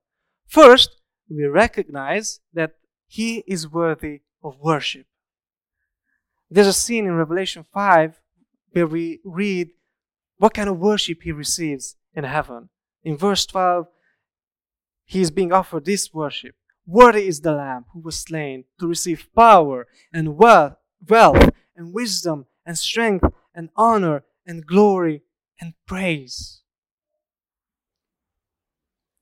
First, 0.48 1.02
we 1.30 1.46
recognize 1.46 2.40
that 2.54 2.74
he 3.08 3.44
is 3.48 3.68
worthy 3.68 4.22
of 4.44 4.60
worship. 4.60 5.08
There's 6.52 6.68
a 6.68 6.74
scene 6.74 7.06
in 7.06 7.14
Revelation 7.14 7.66
5 7.74 8.20
where 8.72 8.88
we 8.88 9.20
read 9.24 9.70
what 10.38 10.54
kind 10.54 10.70
of 10.70 10.80
worship 10.80 11.24
he 11.24 11.32
receives 11.32 11.96
in 12.14 12.24
heaven. 12.24 12.70
In 13.04 13.18
verse 13.18 13.46
12, 13.46 13.88
he 15.06 15.22
is 15.22 15.32
being 15.32 15.52
offered 15.52 15.86
this 15.86 16.14
worship. 16.14 16.56
Worthy 16.86 17.28
is 17.28 17.42
the 17.42 17.52
Lamb 17.52 17.86
who 17.94 18.00
was 18.00 18.20
slain 18.20 18.64
to 18.80 18.88
receive 18.88 19.28
power 19.36 19.88
and 20.14 20.38
wealth, 20.38 20.76
wealth 21.08 21.50
and 21.76 21.94
wisdom 21.94 22.46
and 22.66 22.78
strength 22.78 23.26
and 23.54 23.70
honor 23.76 24.24
and 24.46 24.66
glory 24.66 25.22
and 25.60 25.74
praise. 25.86 26.62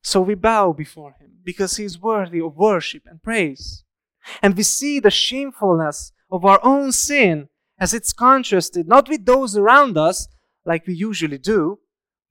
So 0.02 0.22
we 0.22 0.36
bow 0.36 0.72
before 0.72 1.16
him 1.20 1.40
because 1.44 1.76
he 1.76 1.84
is 1.84 2.00
worthy 2.00 2.40
of 2.40 2.56
worship 2.56 3.04
and 3.06 3.22
praise. 3.22 3.84
And 4.42 4.56
we 4.56 4.64
see 4.64 5.00
the 5.00 5.12
shamefulness 5.12 6.14
of 6.32 6.46
our 6.46 6.60
own 6.64 6.92
sin 6.92 7.50
as 7.80 7.94
it's 7.94 8.14
contrasted 8.14 8.88
not 8.88 9.10
with 9.10 9.26
those 9.26 9.56
around 9.56 9.98
us, 9.98 10.28
like 10.66 10.88
we 10.88 10.94
usually 10.94 11.38
do, 11.38 11.80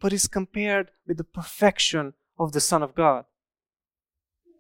but 0.01 0.13
is 0.13 0.27
compared 0.27 0.91
with 1.07 1.17
the 1.17 1.25
perfection 1.25 2.15
of 2.39 2.53
the 2.53 2.61
Son 2.61 2.83
of 2.83 2.95
God. 2.95 3.25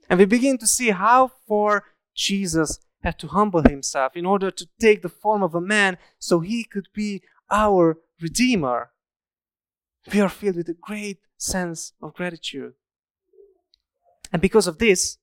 And 0.08 0.18
we 0.18 0.24
begin 0.24 0.58
to 0.58 0.66
see 0.66 0.90
how 0.90 1.30
far 1.48 1.84
Jesus 2.14 2.78
had 3.02 3.18
to 3.18 3.28
humble 3.28 3.62
himself 3.62 4.16
in 4.16 4.24
order 4.24 4.50
to 4.50 4.68
take 4.80 5.02
the 5.02 5.08
form 5.08 5.42
of 5.42 5.54
a 5.54 5.60
man 5.60 5.98
so 6.18 6.40
he 6.40 6.64
could 6.64 6.88
be 6.94 7.22
our 7.50 7.98
Redeemer. 8.20 8.90
We 10.12 10.20
are 10.20 10.28
filled 10.28 10.56
with 10.56 10.68
a 10.68 10.74
great 10.74 11.18
sense 11.36 11.92
of 12.00 12.14
gratitude. 12.14 12.74
And 14.32 14.40
because 14.40 14.66
of 14.66 14.78
this, 14.78 15.18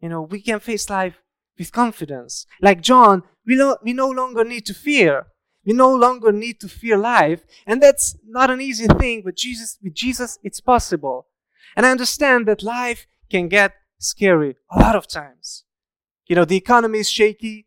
you 0.00 0.08
know, 0.08 0.22
we 0.22 0.40
can 0.40 0.60
face 0.60 0.88
life 0.88 1.16
with 1.58 1.72
confidence. 1.72 2.46
Like 2.62 2.80
John, 2.80 3.24
we, 3.48 3.56
no, 3.56 3.78
we 3.82 3.92
no 3.92 4.08
longer 4.08 4.44
need 4.44 4.64
to 4.66 4.74
fear. 4.74 5.26
We 5.64 5.72
no 5.72 5.92
longer 5.92 6.30
need 6.30 6.60
to 6.60 6.68
fear 6.68 6.96
life. 6.96 7.42
And 7.66 7.82
that's 7.82 8.16
not 8.24 8.50
an 8.50 8.60
easy 8.60 8.86
thing, 8.86 9.22
but 9.24 9.36
Jesus, 9.36 9.78
with 9.82 9.94
Jesus, 9.94 10.38
it's 10.44 10.60
possible. 10.60 11.26
And 11.74 11.84
I 11.84 11.90
understand 11.90 12.46
that 12.46 12.62
life 12.62 13.06
can 13.30 13.48
get 13.48 13.72
scary 13.98 14.56
a 14.70 14.78
lot 14.78 14.94
of 14.94 15.08
times. 15.08 15.64
You 16.26 16.36
know, 16.36 16.44
the 16.44 16.56
economy 16.56 17.00
is 17.00 17.10
shaky, 17.10 17.66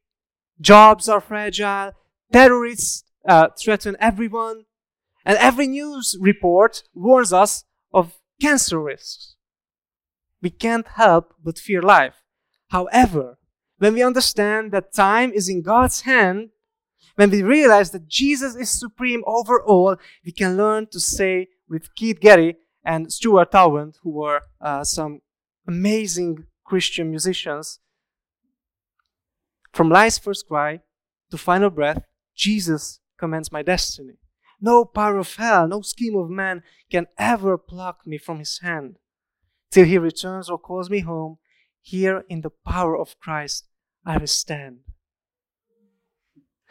jobs 0.61 1.09
are 1.09 1.19
fragile, 1.19 1.91
terrorists 2.31 3.03
uh, 3.27 3.49
threaten 3.59 3.97
everyone, 3.99 4.65
and 5.25 5.37
every 5.37 5.67
news 5.67 6.15
report 6.21 6.83
warns 6.93 7.33
us 7.33 7.65
of 7.93 8.19
cancer 8.39 8.79
risks 8.79 9.35
we 10.41 10.49
can't 10.49 10.87
help 10.87 11.35
but 11.43 11.59
fear 11.59 11.81
life. 11.81 12.23
However, 12.69 13.37
when 13.81 13.95
we 13.95 14.03
understand 14.03 14.71
that 14.71 14.93
time 14.93 15.31
is 15.31 15.49
in 15.49 15.63
God's 15.63 16.01
hand, 16.01 16.49
when 17.15 17.31
we 17.31 17.41
realize 17.41 17.89
that 17.89 18.07
Jesus 18.07 18.55
is 18.55 18.69
supreme 18.69 19.23
over 19.25 19.59
all, 19.59 19.95
we 20.23 20.31
can 20.31 20.55
learn 20.55 20.85
to 20.91 20.99
say 20.99 21.47
with 21.67 21.95
Keith 21.95 22.19
Getty 22.19 22.57
and 22.85 23.11
Stuart 23.11 23.51
Townend, 23.51 23.95
who 24.03 24.11
were 24.11 24.41
uh, 24.61 24.83
some 24.83 25.21
amazing 25.67 26.45
Christian 26.63 27.09
musicians, 27.09 27.79
from 29.73 29.89
life's 29.89 30.19
first 30.19 30.47
cry 30.47 30.81
to 31.31 31.37
final 31.39 31.71
breath, 31.71 32.03
Jesus 32.35 32.99
commands 33.17 33.51
my 33.51 33.63
destiny. 33.63 34.19
No 34.61 34.85
power 34.85 35.17
of 35.17 35.35
hell, 35.37 35.67
no 35.67 35.81
scheme 35.81 36.15
of 36.17 36.29
man 36.29 36.61
can 36.91 37.07
ever 37.17 37.57
pluck 37.57 38.05
me 38.05 38.19
from 38.19 38.37
his 38.37 38.59
hand 38.59 38.97
till 39.71 39.85
he 39.85 39.97
returns 39.97 40.51
or 40.51 40.59
calls 40.59 40.91
me 40.91 40.99
home, 40.99 41.39
here 41.81 42.23
in 42.29 42.41
the 42.41 42.51
power 42.51 42.95
of 42.95 43.19
Christ 43.19 43.65
I 44.05 44.17
will 44.17 44.27
stand. 44.27 44.79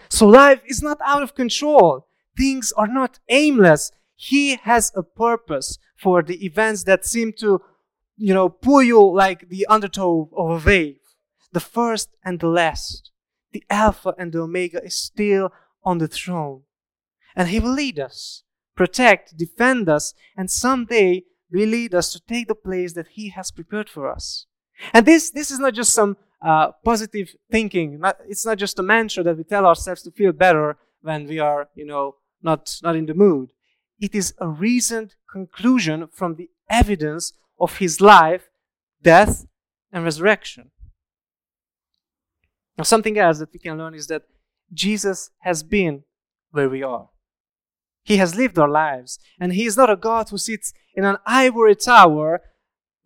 So 0.09 0.27
life 0.27 0.63
is 0.67 0.83
not 0.83 0.99
out 1.05 1.23
of 1.23 1.35
control. 1.35 2.07
Things 2.37 2.73
are 2.73 2.89
not 2.89 3.21
aimless. 3.29 3.93
He 4.17 4.57
has 4.57 4.93
a 4.97 5.03
purpose 5.03 5.79
for 5.97 6.23
the 6.23 6.45
events 6.45 6.85
that 6.85 7.07
seem 7.07 7.33
to, 7.35 7.61
you 8.17 8.35
know, 8.35 8.49
pull 8.49 8.83
you 8.83 9.01
like 9.15 9.49
the 9.49 9.67
undertow 9.67 10.29
of 10.37 10.51
a 10.63 10.69
wave. 10.69 10.97
The 11.53 11.61
first 11.61 12.11
and 12.25 12.41
the 12.41 12.49
last, 12.49 13.11
the 13.53 13.65
Alpha 13.71 14.15
and 14.19 14.33
the 14.33 14.41
Omega 14.41 14.83
is 14.85 14.97
still 14.97 15.53
on 15.85 15.99
the 15.99 16.09
throne. 16.09 16.63
And 17.37 17.49
He 17.49 17.61
will 17.61 17.73
lead 17.73 17.99
us, 17.99 18.43
protect, 18.77 19.37
defend 19.37 19.89
us, 19.89 20.15
and 20.37 20.51
someday 20.51 21.25
will 21.51 21.69
lead 21.69 21.95
us 21.95 22.13
to 22.13 22.21
take 22.21 22.49
the 22.49 22.55
place 22.55 22.93
that 22.95 23.09
He 23.09 23.31
has 23.31 23.51
prepared 23.51 23.89
for 23.89 24.11
us. 24.11 24.47
And 24.93 25.07
this, 25.07 25.31
this 25.31 25.51
is 25.51 25.59
not 25.59 25.75
just 25.75 25.93
some 25.93 26.17
uh, 26.43 26.73
positive 26.85 27.35
thinking. 27.51 28.01
Not, 28.01 28.17
it's 28.29 28.47
not 28.47 28.59
just 28.59 28.79
a 28.79 28.83
mantra 28.83 29.23
that 29.25 29.37
we 29.37 29.45
tell 29.45 29.67
ourselves 29.67 30.03
to 30.03 30.11
feel 30.11 30.33
better 30.33 30.77
when 31.03 31.27
we 31.27 31.39
are, 31.39 31.69
you 31.75 31.87
know, 31.87 32.17
not, 32.43 32.77
not 32.83 32.97
in 32.97 33.07
the 33.07 33.15
mood. 33.15 33.51
It 33.99 34.15
is 34.15 34.35
a 34.39 34.49
reasoned 34.49 35.15
conclusion 35.31 36.09
from 36.13 36.37
the 36.37 36.49
evidence 36.69 37.33
of 37.59 37.79
His 37.79 38.01
life, 38.01 38.49
death, 39.03 39.47
and 39.93 40.05
resurrection. 40.05 40.71
Now, 42.79 42.85
something 42.85 43.19
else 43.19 43.39
that 43.41 43.53
we 43.53 43.59
can 43.59 43.77
learn 43.77 43.95
is 43.95 44.07
that 44.07 44.23
Jesus 44.73 45.31
has 45.41 45.63
been 45.63 46.05
where 46.51 46.69
we 46.69 46.83
are. 46.83 47.09
He 48.03 48.17
has 48.17 48.35
lived 48.35 48.59
our 48.59 48.69
lives, 48.69 49.19
and 49.39 49.53
He 49.53 49.67
is 49.67 49.77
not 49.77 49.91
a 49.91 49.97
God 49.97 50.31
who 50.31 50.39
sits 50.39 50.73
in 50.95 51.05
an 51.05 51.19
ivory 51.27 51.75
tower 51.75 52.41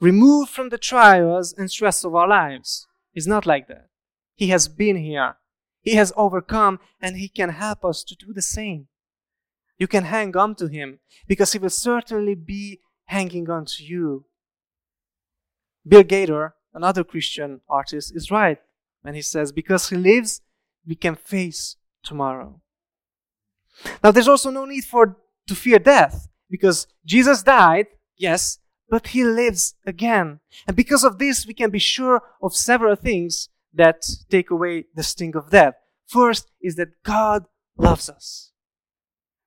removed 0.01 0.51
from 0.51 0.69
the 0.69 0.79
trials 0.79 1.53
and 1.53 1.71
stress 1.71 2.05
of 2.05 2.15
our 2.15 2.29
lives. 2.29 2.87
He's 3.15 3.27
not 3.27 3.47
like 3.47 3.69
that. 3.69 3.89
He 4.35 4.49
has 4.49 4.69
been 4.69 4.97
here. 4.97 5.37
He 5.81 5.95
has 5.95 6.13
overcome, 6.17 6.81
and 7.01 7.17
He 7.17 7.29
can 7.29 7.51
help 7.51 7.85
us 7.85 8.03
to 8.05 8.17
do 8.17 8.33
the 8.33 8.43
same. 8.43 8.89
You 9.79 9.87
can 9.87 10.05
hang 10.05 10.37
on 10.37 10.57
to 10.57 10.67
Him 10.67 10.99
because 11.27 11.53
He 11.53 11.59
will 11.59 11.71
certainly 11.71 12.35
be 12.35 12.81
hanging 13.07 13.49
on 13.49 13.65
to 13.67 13.85
you. 13.85 14.27
Bill 15.87 16.03
Gaither, 16.03 16.55
another 16.73 17.05
Christian 17.05 17.61
artist, 17.69 18.15
is 18.15 18.31
right 18.31 18.59
when 19.03 19.15
he 19.15 19.23
says, 19.23 19.53
Because 19.53 19.89
He 19.89 19.97
lives, 19.97 20.41
we 20.87 20.97
can 20.97 21.15
face 21.15 21.77
tomorrow. 22.03 22.61
Now, 24.03 24.11
there's 24.11 24.29
also 24.29 24.51
no 24.51 24.65
need 24.65 24.85
for 24.85 25.17
to 25.47 25.55
fear 25.55 25.79
death 25.79 26.29
because 26.51 26.87
Jesus 27.05 27.43
died, 27.43 27.87
yes, 28.17 28.59
but 28.95 29.09
he 29.09 29.25
lives 29.25 29.75
again. 29.85 30.39
And 30.69 30.77
because 30.77 31.03
of 31.03 31.19
this, 31.19 31.45
we 31.49 31.53
can 31.53 31.71
be 31.71 31.81
sure 31.81 32.23
of 32.41 32.55
several 32.55 32.95
things 32.95 33.49
that 33.73 34.07
take 34.31 34.53
away 34.53 34.85
the 34.95 35.03
sting 35.03 35.35
of 35.35 35.51
death. 35.51 35.75
First 36.07 36.53
is 36.63 36.77
that 36.77 37.03
God 37.03 37.47
loves 37.77 38.09
us. 38.09 38.53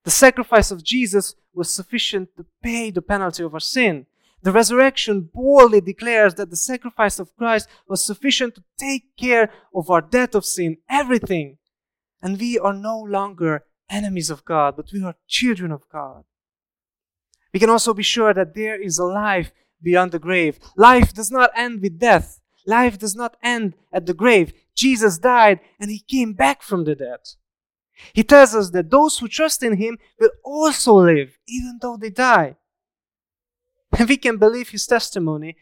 The 0.03 0.11
sacrifice 0.11 0.69
of 0.69 0.83
Jesus 0.83 1.33
was 1.53 1.73
sufficient 1.73 2.35
to 2.35 2.45
pay 2.61 2.91
the 2.91 3.01
penalty 3.01 3.41
of 3.41 3.53
our 3.53 3.61
sin. 3.61 4.07
The 4.41 4.51
resurrection 4.51 5.29
boldly 5.33 5.79
declares 5.79 6.33
that 6.35 6.49
the 6.49 6.57
sacrifice 6.57 7.17
of 7.17 7.33
Christ 7.37 7.69
was 7.87 8.03
sufficient 8.03 8.53
to 8.55 8.63
take 8.77 9.15
care 9.15 9.49
of 9.73 9.89
our 9.89 10.01
debt 10.01 10.35
of 10.35 10.43
sin, 10.43 10.75
everything. 10.89 11.57
And 12.21 12.37
we 12.37 12.59
are 12.59 12.73
no 12.73 12.99
longer 12.99 13.63
enemies 13.89 14.29
of 14.29 14.43
God, 14.43 14.75
but 14.75 14.91
we 14.91 15.01
are 15.05 15.15
children 15.25 15.71
of 15.71 15.87
God. 15.89 16.25
We 17.53 17.59
can 17.59 17.69
also 17.69 17.93
be 17.93 18.03
sure 18.03 18.33
that 18.33 18.55
there 18.55 18.81
is 18.81 18.99
a 18.99 19.05
life 19.05 19.51
beyond 19.81 20.11
the 20.11 20.19
grave. 20.19 20.59
Life 20.75 21.13
does 21.13 21.31
not 21.31 21.51
end 21.55 21.81
with 21.81 21.99
death. 21.99 22.39
Life 22.65 22.97
does 22.97 23.15
not 23.15 23.37
end 23.41 23.75
at 23.93 24.05
the 24.05 24.13
grave. 24.13 24.53
Jesus 24.75 25.17
died 25.17 25.59
and 25.79 25.89
he 25.89 25.99
came 25.99 26.33
back 26.33 26.61
from 26.61 26.83
the 26.83 26.95
dead. 26.95 27.19
He 28.13 28.23
tells 28.23 28.53
us 28.53 28.69
that 28.71 28.91
those 28.91 29.17
who 29.17 29.27
trust 29.27 29.63
in 29.63 29.77
him 29.77 29.97
will 30.19 30.31
also 30.43 30.93
live, 30.93 31.37
even 31.47 31.79
though 31.81 31.97
they 31.97 32.11
die. 32.11 32.57
And 33.97 34.07
we 34.07 34.17
can 34.17 34.37
believe 34.37 34.69
his 34.69 34.85
testimony 34.85 35.55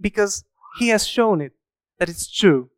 because 0.00 0.44
he 0.78 0.88
has 0.88 1.06
shown 1.06 1.40
it, 1.40 1.52
that 1.98 2.08
it's 2.08 2.30
true. 2.30 2.70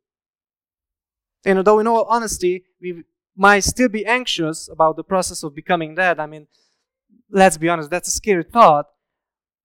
And 1.44 1.58
although, 1.58 1.78
in 1.78 1.86
all 1.86 2.04
honesty, 2.04 2.64
we 2.80 3.04
might 3.36 3.60
still 3.60 3.88
be 3.88 4.04
anxious 4.04 4.68
about 4.68 4.96
the 4.96 5.04
process 5.04 5.42
of 5.42 5.54
becoming 5.54 5.94
dead, 5.94 6.18
I 6.18 6.26
mean, 6.26 6.48
let's 7.30 7.56
be 7.56 7.68
honest, 7.68 7.90
that's 7.90 8.08
a 8.08 8.12
scary 8.12 8.44
thought. 8.44 8.86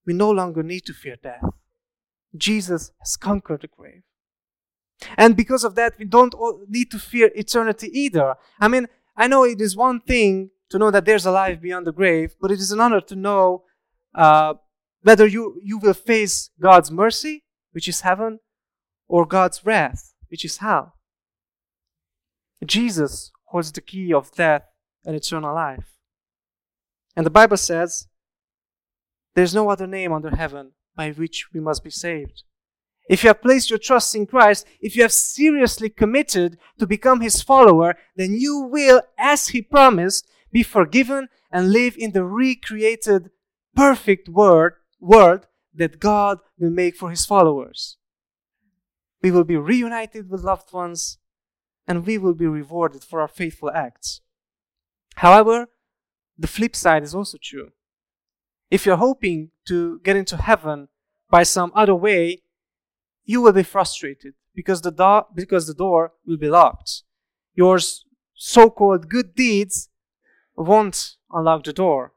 We 0.06 0.14
no 0.14 0.30
longer 0.30 0.64
need 0.64 0.86
to 0.86 0.94
fear 0.94 1.16
death. 1.22 1.44
Jesus 2.36 2.92
has 3.00 3.18
conquered 3.18 3.62
the 3.62 3.68
grave. 3.68 4.04
And 5.18 5.36
because 5.36 5.64
of 5.64 5.76
that, 5.76 5.94
we 5.98 6.06
don't 6.06 6.34
need 6.70 6.92
to 6.92 7.00
fear 7.00 7.32
eternity 7.36 7.90
either. 7.94 8.36
I 8.60 8.68
mean, 8.68 8.88
I 9.16 9.28
know 9.28 9.44
it 9.44 9.62
is 9.62 9.76
one 9.76 10.00
thing 10.02 10.52
to 10.70 10.80
know 10.80 10.92
that 10.92 11.06
there's 11.06 11.26
a 11.26 11.32
life 11.32 11.62
beyond 11.62 11.88
the 11.88 11.92
grave, 11.92 12.36
but 12.40 12.52
it 12.52 12.60
is 12.60 12.72
another 12.72 13.02
to 13.02 13.16
know 13.16 13.64
uh, 14.14 14.56
whether 15.02 15.28
you, 15.28 15.60
you 15.64 15.78
will 15.78 15.94
face 15.94 16.50
God's 16.60 16.92
mercy, 16.92 17.44
which 17.72 17.88
is 17.88 18.02
heaven, 18.02 18.40
or 19.08 19.26
God's 19.26 19.66
wrath, 19.66 20.14
which 20.30 20.46
is 20.46 20.58
hell. 20.58 20.94
Jesus 22.66 23.32
holds 23.46 23.72
the 23.72 23.82
key 23.82 24.14
of 24.14 24.32
death 24.32 24.64
and 25.06 25.16
eternal 25.16 25.54
life. 25.54 25.95
And 27.16 27.26
the 27.26 27.32
Bible 27.32 27.58
says, 27.58 28.08
There's 29.36 29.56
no 29.56 29.70
other 29.70 29.88
name 29.88 30.12
under 30.12 30.36
heaven 30.36 30.72
by 30.96 31.12
which 31.12 31.48
we 31.54 31.60
must 31.60 31.84
be 31.84 31.90
saved. 31.90 32.44
If 33.08 33.24
you 33.24 33.28
have 33.28 33.42
placed 33.42 33.70
your 33.70 33.80
trust 33.80 34.16
in 34.16 34.26
Christ, 34.26 34.66
if 34.82 34.96
you 34.96 35.04
have 35.04 35.12
seriously 35.12 35.90
committed 35.90 36.58
to 36.80 36.88
become 36.88 37.22
His 37.22 37.42
follower, 37.42 37.96
then 38.16 38.34
you 38.34 38.62
will, 38.62 39.02
as 39.18 39.50
He 39.50 39.62
promised, 39.62 40.28
be 40.52 40.64
forgiven 40.64 41.30
and 41.52 41.72
live 41.72 41.96
in 41.98 42.14
the 42.14 42.24
recreated, 42.24 43.30
perfect 43.76 44.28
world, 44.28 44.74
world 45.00 45.48
that 45.74 46.00
God 46.00 46.40
will 46.58 46.72
make 46.72 46.96
for 46.96 47.10
His 47.12 47.26
followers. 47.26 47.98
We 49.22 49.32
will 49.32 49.44
be 49.44 49.58
reunited 49.58 50.30
with 50.30 50.44
loved 50.44 50.74
ones 50.74 51.18
and 51.88 52.06
we 52.06 52.18
will 52.18 52.34
be 52.34 52.48
rewarded 52.48 53.04
for 53.04 53.22
our 53.22 53.28
faithful 53.28 53.70
acts. 53.72 54.22
However, 55.18 55.68
the 56.38 56.48
flip 56.48 56.76
side 56.76 57.04
is 57.04 57.16
also 57.16 57.38
true. 57.42 57.70
If 58.70 58.86
you're 58.86 58.98
hoping 58.98 59.52
to 59.68 60.00
get 60.04 60.16
into 60.16 60.38
heaven 60.38 60.90
by 61.30 61.44
some 61.44 61.72
other 61.76 61.96
way, 61.96 62.42
you 63.24 63.42
will 63.42 63.54
be 63.54 63.64
frustrated 63.64 64.34
because 64.54 64.82
the, 64.82 64.92
do- 64.92 65.28
because 65.34 65.68
the 65.68 65.74
door 65.74 66.14
will 66.26 66.38
be 66.38 66.50
locked. 66.50 67.04
Your 67.54 67.80
so 68.34 68.70
called 68.70 69.10
good 69.10 69.34
deeds 69.36 69.90
won't 70.56 71.16
unlock 71.32 71.64
the 71.64 71.74
door. 71.74 72.14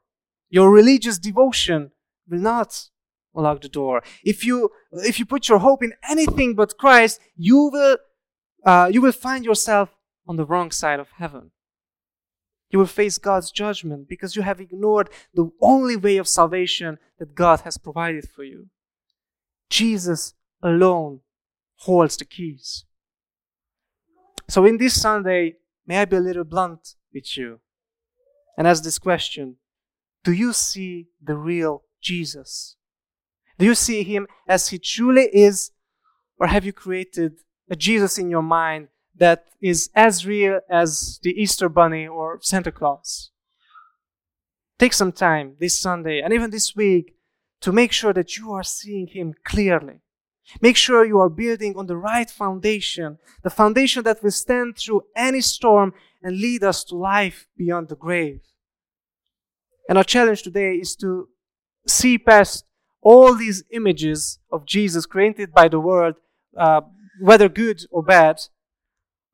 Your 0.49 0.71
religious 0.71 1.17
devotion 1.17 1.91
will 2.27 2.39
not 2.39 2.89
unlock 3.35 3.61
the 3.61 3.69
door. 3.69 4.01
If 4.23 4.45
you, 4.45 4.69
if 4.91 5.19
you 5.19 5.25
put 5.25 5.47
your 5.47 5.59
hope 5.59 5.83
in 5.83 5.93
anything 6.09 6.55
but 6.55 6.77
Christ, 6.77 7.19
you 7.35 7.69
will, 7.71 7.97
uh, 8.65 8.89
you 8.91 9.01
will 9.01 9.11
find 9.11 9.45
yourself 9.45 9.89
on 10.27 10.35
the 10.35 10.45
wrong 10.45 10.71
side 10.71 10.99
of 10.99 11.09
heaven. 11.17 11.51
You 12.69 12.79
will 12.79 12.85
face 12.85 13.17
God's 13.17 13.51
judgment 13.51 14.07
because 14.07 14.35
you 14.35 14.43
have 14.43 14.61
ignored 14.61 15.09
the 15.33 15.49
only 15.61 15.95
way 15.95 16.17
of 16.17 16.27
salvation 16.27 16.99
that 17.17 17.35
God 17.35 17.61
has 17.61 17.77
provided 17.77 18.29
for 18.29 18.43
you. 18.43 18.67
Jesus 19.69 20.33
alone 20.61 21.21
holds 21.77 22.17
the 22.17 22.25
keys. 22.25 22.85
So, 24.47 24.65
in 24.65 24.77
this 24.77 24.99
Sunday, 24.99 25.55
may 25.85 25.99
I 25.99 26.05
be 26.05 26.17
a 26.17 26.21
little 26.21 26.43
blunt 26.43 26.95
with 27.13 27.37
you 27.37 27.59
and 28.57 28.67
ask 28.67 28.83
this 28.83 28.99
question 28.99 29.57
Do 30.23 30.31
you 30.31 30.53
see 30.53 31.07
the 31.21 31.35
real 31.35 31.83
Jesus? 32.01 32.75
Do 33.57 33.65
you 33.65 33.75
see 33.75 34.03
him 34.03 34.27
as 34.47 34.69
he 34.69 34.79
truly 34.79 35.29
is, 35.33 35.71
or 36.37 36.47
have 36.47 36.65
you 36.65 36.73
created 36.73 37.33
a 37.69 37.75
Jesus 37.75 38.17
in 38.17 38.29
your 38.29 38.41
mind 38.41 38.87
that 39.19 39.45
is 39.61 39.89
as 39.95 40.25
real 40.25 40.59
as 40.69 41.19
the 41.23 41.31
Easter 41.31 41.69
Bunny 41.69 42.07
or 42.07 42.39
Santa 42.41 42.71
Claus. 42.71 43.31
Take 44.77 44.93
some 44.93 45.11
time 45.11 45.55
this 45.59 45.77
Sunday 45.77 46.21
and 46.21 46.33
even 46.33 46.49
this 46.49 46.75
week 46.75 47.15
to 47.61 47.71
make 47.71 47.91
sure 47.91 48.13
that 48.13 48.37
you 48.37 48.51
are 48.53 48.63
seeing 48.63 49.07
Him 49.07 49.33
clearly. 49.43 49.99
Make 50.61 50.77
sure 50.77 51.05
you 51.05 51.19
are 51.19 51.29
building 51.29 51.75
on 51.77 51.85
the 51.85 51.97
right 51.97 52.29
foundation, 52.29 53.19
the 53.43 53.49
foundation 53.49 54.03
that 54.03 54.23
will 54.23 54.31
stand 54.31 54.77
through 54.77 55.03
any 55.15 55.41
storm 55.41 55.93
and 56.23 56.37
lead 56.37 56.63
us 56.63 56.83
to 56.85 56.95
life 56.95 57.47
beyond 57.57 57.89
the 57.89 57.95
grave. 57.95 58.39
And 59.87 59.97
our 59.97 60.03
challenge 60.03 60.43
today 60.43 60.75
is 60.75 60.95
to 60.97 61.27
see 61.87 62.17
past 62.17 62.65
all 63.01 63.35
these 63.35 63.63
images 63.71 64.39
of 64.51 64.65
Jesus 64.65 65.05
created 65.05 65.53
by 65.53 65.67
the 65.67 65.79
world, 65.79 66.15
uh, 66.57 66.81
whether 67.21 67.49
good 67.49 67.81
or 67.91 68.01
bad, 68.01 68.41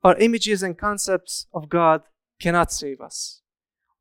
our 0.06 0.16
images 0.18 0.62
and 0.62 0.78
concepts 0.78 1.48
of 1.52 1.68
God 1.68 2.02
cannot 2.40 2.70
save 2.70 3.00
us. 3.00 3.42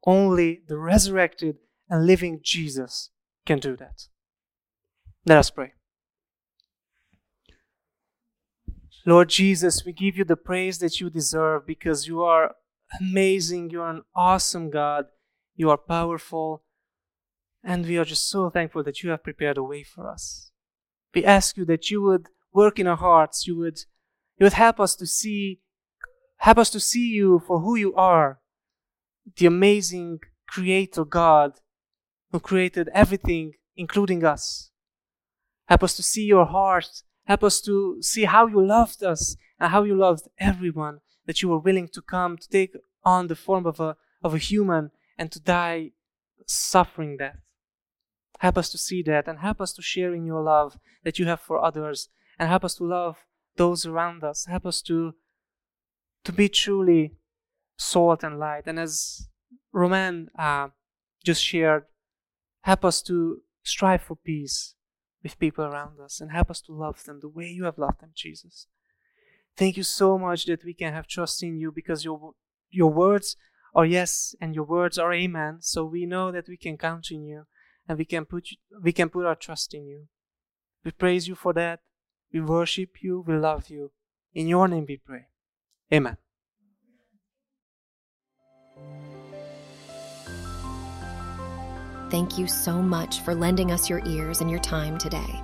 Only 0.06 0.62
the 0.68 0.78
resurrected 0.78 1.58
and 1.90 2.06
living 2.06 2.42
Jesus 2.44 3.10
can 3.44 3.58
do 3.58 3.76
that. 3.78 4.04
Let 5.26 5.40
us 5.40 5.50
pray. 5.50 5.74
Lord 9.08 9.30
Jesus, 9.30 9.84
we 9.84 9.94
give 9.94 10.16
you 10.16 10.24
the 10.24 10.36
praise 10.36 10.78
that 10.78 11.00
you 11.00 11.10
deserve 11.10 11.66
because 11.66 12.08
you 12.08 12.22
are 12.22 12.54
amazing. 13.02 13.72
You 13.72 13.82
are 13.82 13.90
an 13.90 14.04
awesome 14.16 14.70
God. 14.70 15.06
You 15.56 15.72
are 15.72 15.78
powerful. 15.78 16.66
And 17.64 17.84
we 17.84 17.98
are 17.98 18.06
just 18.06 18.30
so 18.30 18.52
thankful 18.52 18.84
that 18.84 19.02
you 19.02 19.10
have 19.10 19.24
prepared 19.24 19.58
a 19.58 19.64
way 19.64 19.82
for 19.82 20.08
us. 20.08 20.52
We 21.16 21.26
ask 21.26 21.58
you 21.58 21.66
that 21.66 21.90
you 21.90 22.04
would 22.04 22.28
work 22.54 22.78
in 22.78 22.86
our 22.86 22.96
hearts. 22.96 23.48
You 23.48 23.58
would, 23.58 23.80
you 24.38 24.44
would 24.44 24.54
help 24.54 24.80
us 24.80 24.96
to 24.98 25.08
see 25.08 25.62
Help 26.46 26.60
us 26.60 26.70
to 26.70 26.80
see 26.80 27.08
you 27.08 27.42
for 27.48 27.62
who 27.62 27.76
you 27.76 27.96
are, 27.96 28.40
the 29.36 29.48
amazing 29.48 30.20
Creator 30.48 31.04
God 31.04 31.54
who 32.32 32.40
created 32.40 32.88
everything, 32.94 33.54
including 33.76 34.24
us. 34.24 34.70
Help 35.68 35.82
us 35.82 35.96
to 35.96 36.04
see 36.04 36.26
your 36.26 36.46
heart. 36.46 37.02
Help 37.24 37.44
us 37.44 37.60
to 37.62 37.98
see 38.00 38.26
how 38.26 38.46
you 38.46 38.64
loved 38.64 39.02
us 39.04 39.36
and 39.60 39.72
how 39.72 39.82
you 39.82 39.96
loved 39.96 40.28
everyone, 40.38 41.00
that 41.26 41.42
you 41.42 41.50
were 41.50 41.58
willing 41.58 41.88
to 41.88 42.00
come 42.00 42.38
to 42.38 42.48
take 42.48 42.76
on 43.04 43.26
the 43.26 43.36
form 43.36 43.66
of 43.66 43.80
a, 43.80 43.98
of 44.24 44.36
a 44.36 44.38
human 44.38 44.92
and 45.18 45.32
to 45.32 45.40
die 45.40 45.94
suffering 46.46 47.18
death. 47.18 47.40
Help 48.38 48.60
us 48.60 48.70
to 48.70 48.78
see 48.78 49.02
that 49.02 49.28
and 49.28 49.40
help 49.40 49.60
us 49.60 49.74
to 49.74 49.82
share 49.82 50.14
in 50.14 50.28
your 50.28 50.44
love 50.44 50.78
that 51.04 51.18
you 51.18 51.26
have 51.26 51.42
for 51.42 51.58
others 51.66 52.10
and 52.38 52.50
help 52.50 52.64
us 52.64 52.76
to 52.76 52.84
love 52.84 53.26
those 53.58 53.84
around 53.84 54.24
us. 54.24 54.46
Help 54.46 54.68
us 54.68 54.84
to 54.84 55.16
to 56.26 56.34
be 56.34 56.50
truly 56.50 57.14
salt 57.78 58.24
and 58.24 58.40
light. 58.40 58.64
And 58.66 58.80
as 58.80 59.30
Roman 59.72 60.30
uh, 60.38 60.70
just 61.24 61.44
shared, 61.44 61.86
help 62.62 62.84
us 62.84 63.02
to 63.04 63.42
strive 63.64 64.02
for 64.02 64.16
peace 64.16 64.76
with 65.24 65.40
people 65.40 65.66
around 65.66 66.00
us 66.00 66.20
and 66.20 66.32
help 66.32 66.52
us 66.52 66.62
to 66.62 66.74
love 66.74 67.04
them 67.04 67.20
the 67.22 67.30
way 67.30 67.48
you 67.48 67.64
have 67.66 67.78
loved 67.78 68.02
them, 68.02 68.12
Jesus. 68.14 68.68
Thank 69.58 69.78
you 69.78 69.84
so 69.84 70.18
much 70.18 70.46
that 70.46 70.66
we 70.66 70.74
can 70.74 70.94
have 70.94 71.08
trust 71.08 71.42
in 71.42 71.58
you 71.58 71.72
because 71.72 72.04
your 72.04 72.34
your 72.70 72.92
words 72.92 73.38
are 73.74 73.86
yes 73.86 74.36
and 74.42 74.54
your 74.54 74.66
words 74.66 74.98
are 74.98 75.14
amen. 75.14 75.58
So 75.62 75.86
we 75.86 76.06
know 76.06 76.32
that 76.32 76.50
we 76.50 76.58
can 76.58 76.78
count 76.78 77.08
on 77.14 77.24
you 77.24 77.46
and 77.88 77.98
we 77.98 78.06
can 78.06 78.26
put 78.26 78.50
we 78.84 78.92
can 78.92 79.10
put 79.10 79.26
our 79.26 79.36
trust 79.36 79.74
in 79.74 79.88
you. 79.88 80.08
We 80.84 80.92
praise 80.92 81.28
you 81.28 81.36
for 81.36 81.54
that. 81.54 81.80
We 82.34 82.42
worship 82.42 83.02
you. 83.02 83.24
We 83.26 83.36
love 83.36 83.70
you. 83.70 83.92
In 84.34 84.48
your 84.48 84.68
name 84.68 84.86
we 84.88 84.98
pray. 84.98 85.28
Amen. 85.94 86.18
Thank 92.12 92.38
you 92.38 92.48
so 92.48 92.82
much 92.82 93.22
for 93.22 93.36
lending 93.36 93.72
us 93.72 93.90
your 93.90 94.06
ears 94.06 94.40
and 94.40 94.50
your 94.50 94.60
time 94.60 94.98
today. 94.98 95.42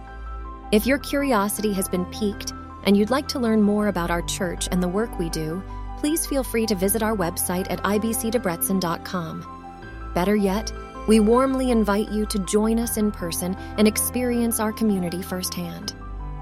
If 0.71 0.85
your 0.85 0.99
curiosity 0.99 1.73
has 1.73 1.89
been 1.89 2.05
piqued, 2.05 2.53
and 2.83 2.95
you'd 2.95 3.09
like 3.09 3.27
to 3.29 3.39
learn 3.39 3.61
more 3.61 3.89
about 3.89 4.09
our 4.09 4.21
church 4.21 4.69
and 4.71 4.81
the 4.81 4.87
work 4.87 5.19
we 5.19 5.29
do, 5.29 5.61
please 5.99 6.25
feel 6.25 6.43
free 6.43 6.65
to 6.65 6.75
visit 6.75 7.03
our 7.03 7.15
website 7.15 7.69
at 7.69 7.83
ibcdebrecen.com. 7.83 10.11
Better 10.15 10.35
yet, 10.35 10.71
we 11.07 11.19
warmly 11.19 11.71
invite 11.71 12.09
you 12.09 12.25
to 12.27 12.39
join 12.45 12.79
us 12.79 12.97
in 12.97 13.11
person 13.11 13.55
and 13.77 13.87
experience 13.87 14.59
our 14.59 14.71
community 14.71 15.21
firsthand. 15.21 15.93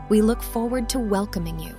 We 0.10 0.22
look 0.22 0.42
forward 0.42 0.90
to 0.90 1.00
welcoming 1.00 1.60
you 1.60 1.76